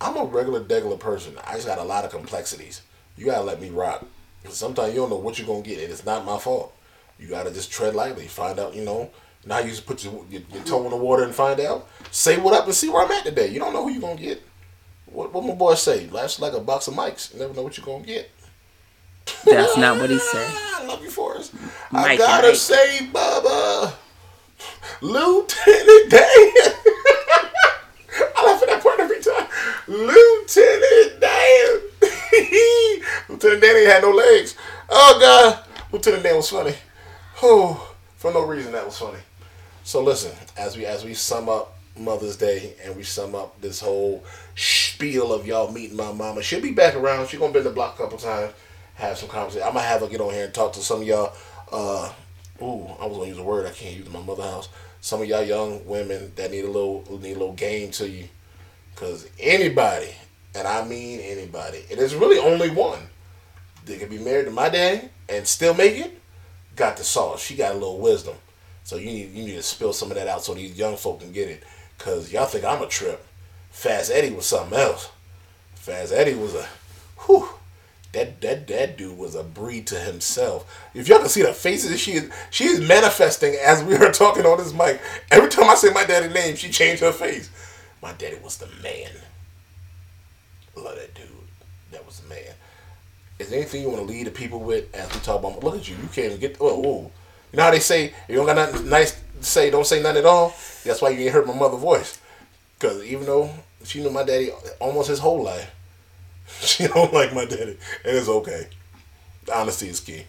[0.00, 1.34] I'm a regular, degular person.
[1.46, 2.80] I just got a lot of complexities.
[3.18, 4.06] you gotta let me rock.
[4.42, 6.74] Because sometimes you don't know what you're gonna get, and it's not my fault.
[7.18, 8.74] You gotta just tread lightly, find out.
[8.74, 9.10] You know,
[9.44, 11.88] now you just put your, your, your toe in the water and find out.
[12.10, 13.48] Say what up and see where I'm at today.
[13.48, 14.42] You don't know who you're gonna get.
[15.04, 16.06] What what my boy say?
[16.08, 17.34] Life's like a box of mics.
[17.34, 18.30] You never know what you're gonna get.
[19.44, 20.50] That's not what he said.
[20.76, 21.52] I love you, Forrest.
[21.92, 22.56] I Mike, gotta Mike.
[22.56, 23.92] say, Bubba,
[25.00, 26.20] Lieutenant Dan.
[28.36, 29.46] I laugh at that part every time.
[29.88, 31.80] Lieutenant Dan.
[33.28, 34.56] Lieutenant Dan ain't had no legs.
[34.90, 36.74] Oh God, Lieutenant Dan was funny.
[37.42, 39.18] Oh, for no reason that was funny.
[39.84, 43.80] So listen, as we as we sum up Mother's Day and we sum up this
[43.80, 44.24] whole
[44.56, 47.28] spiel of y'all meeting my mama, she'll be back around.
[47.28, 48.52] She's gonna be in the block a couple times,
[48.94, 49.66] have some conversation.
[49.66, 51.32] I'm gonna have her get on here and talk to some of y'all.
[51.70, 52.12] Uh,
[52.62, 54.68] ooh, I was gonna use a word I can't use in my mother house.
[55.00, 58.28] Some of y'all young women that need a little need a little game to you,
[58.96, 60.14] cause anybody,
[60.54, 63.00] and I mean anybody, and there's really only one
[63.84, 66.20] that can be married to my daddy and still make it.
[66.76, 67.42] Got the sauce.
[67.42, 68.34] She got a little wisdom.
[68.82, 71.20] So you need you need to spill some of that out so these young folk
[71.20, 71.62] can get it.
[71.98, 73.24] Cause y'all think I'm a trip.
[73.70, 75.10] Fast Eddie was something else.
[75.74, 76.66] Fast Eddie was a
[77.26, 77.48] whew.
[78.14, 80.72] That that that dude was a breed to himself.
[80.94, 84.46] If y'all can see the faces she is she is manifesting as we are talking
[84.46, 85.00] on this mic.
[85.32, 87.50] Every time I say my daddy's name, she changed her face.
[88.00, 89.10] My daddy was the man.
[90.76, 91.26] Love that dude.
[91.90, 92.54] That was the man.
[93.40, 95.64] Is there anything you want to lead the people with as we talk about?
[95.64, 95.96] Look at you.
[95.96, 96.56] You can't even get.
[96.60, 97.10] Oh, whoa.
[97.52, 100.00] You know how they say if you don't got nothing nice to say, don't say
[100.00, 100.54] nothing at all.
[100.84, 102.20] That's why you ain't heard my mother voice.
[102.78, 103.50] Cause even though
[103.84, 105.68] she knew my daddy almost his whole life,
[106.60, 108.68] she don't like my daddy, and it's okay.
[109.52, 110.24] Honesty is key.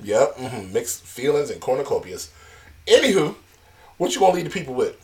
[0.00, 0.34] Yep.
[0.36, 2.30] hmm Mixed feelings and cornucopias.
[2.86, 3.34] Anywho,
[3.98, 4.96] what you gonna lead the people with?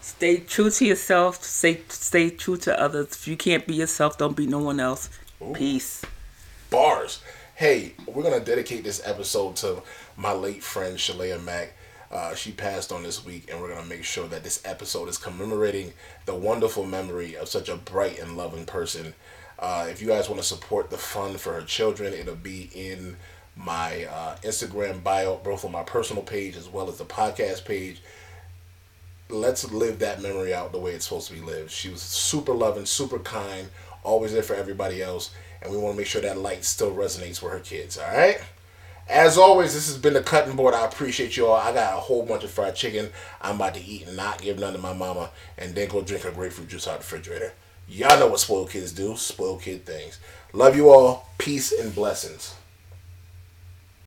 [0.00, 1.42] Stay true to yourself.
[1.44, 3.08] Stay stay true to others.
[3.12, 5.08] If you can't be yourself, don't be no one else.
[5.52, 6.06] Peace.
[6.70, 7.22] bars.
[7.54, 9.82] Hey, we're gonna dedicate this episode to
[10.16, 11.74] my late friend Shalaya Mack.
[12.12, 15.18] Uh, she passed on this week, and we're gonna make sure that this episode is
[15.18, 15.92] commemorating
[16.26, 19.14] the wonderful memory of such a bright and loving person.
[19.58, 23.16] Uh, if you guys want to support the fund for her children, it'll be in
[23.56, 28.02] my uh, Instagram bio, both on my personal page as well as the podcast page
[29.32, 31.70] let's live that memory out the way it's supposed to be lived.
[31.70, 33.68] She was super loving, super kind,
[34.04, 37.42] always there for everybody else, and we want to make sure that light still resonates
[37.42, 37.98] with her kids.
[37.98, 38.40] All right.
[39.08, 40.74] As always, this has been the cutting board.
[40.74, 41.56] I appreciate you all.
[41.56, 43.10] I got a whole bunch of fried chicken.
[43.40, 46.22] I'm about to eat and not give none to my mama, and then go drink
[46.24, 47.52] her grapefruit juice out of the refrigerator.
[47.88, 49.16] Y'all know what spoiled kids do.
[49.16, 50.18] Spoiled kid things.
[50.52, 51.28] Love you all.
[51.36, 52.54] Peace and blessings.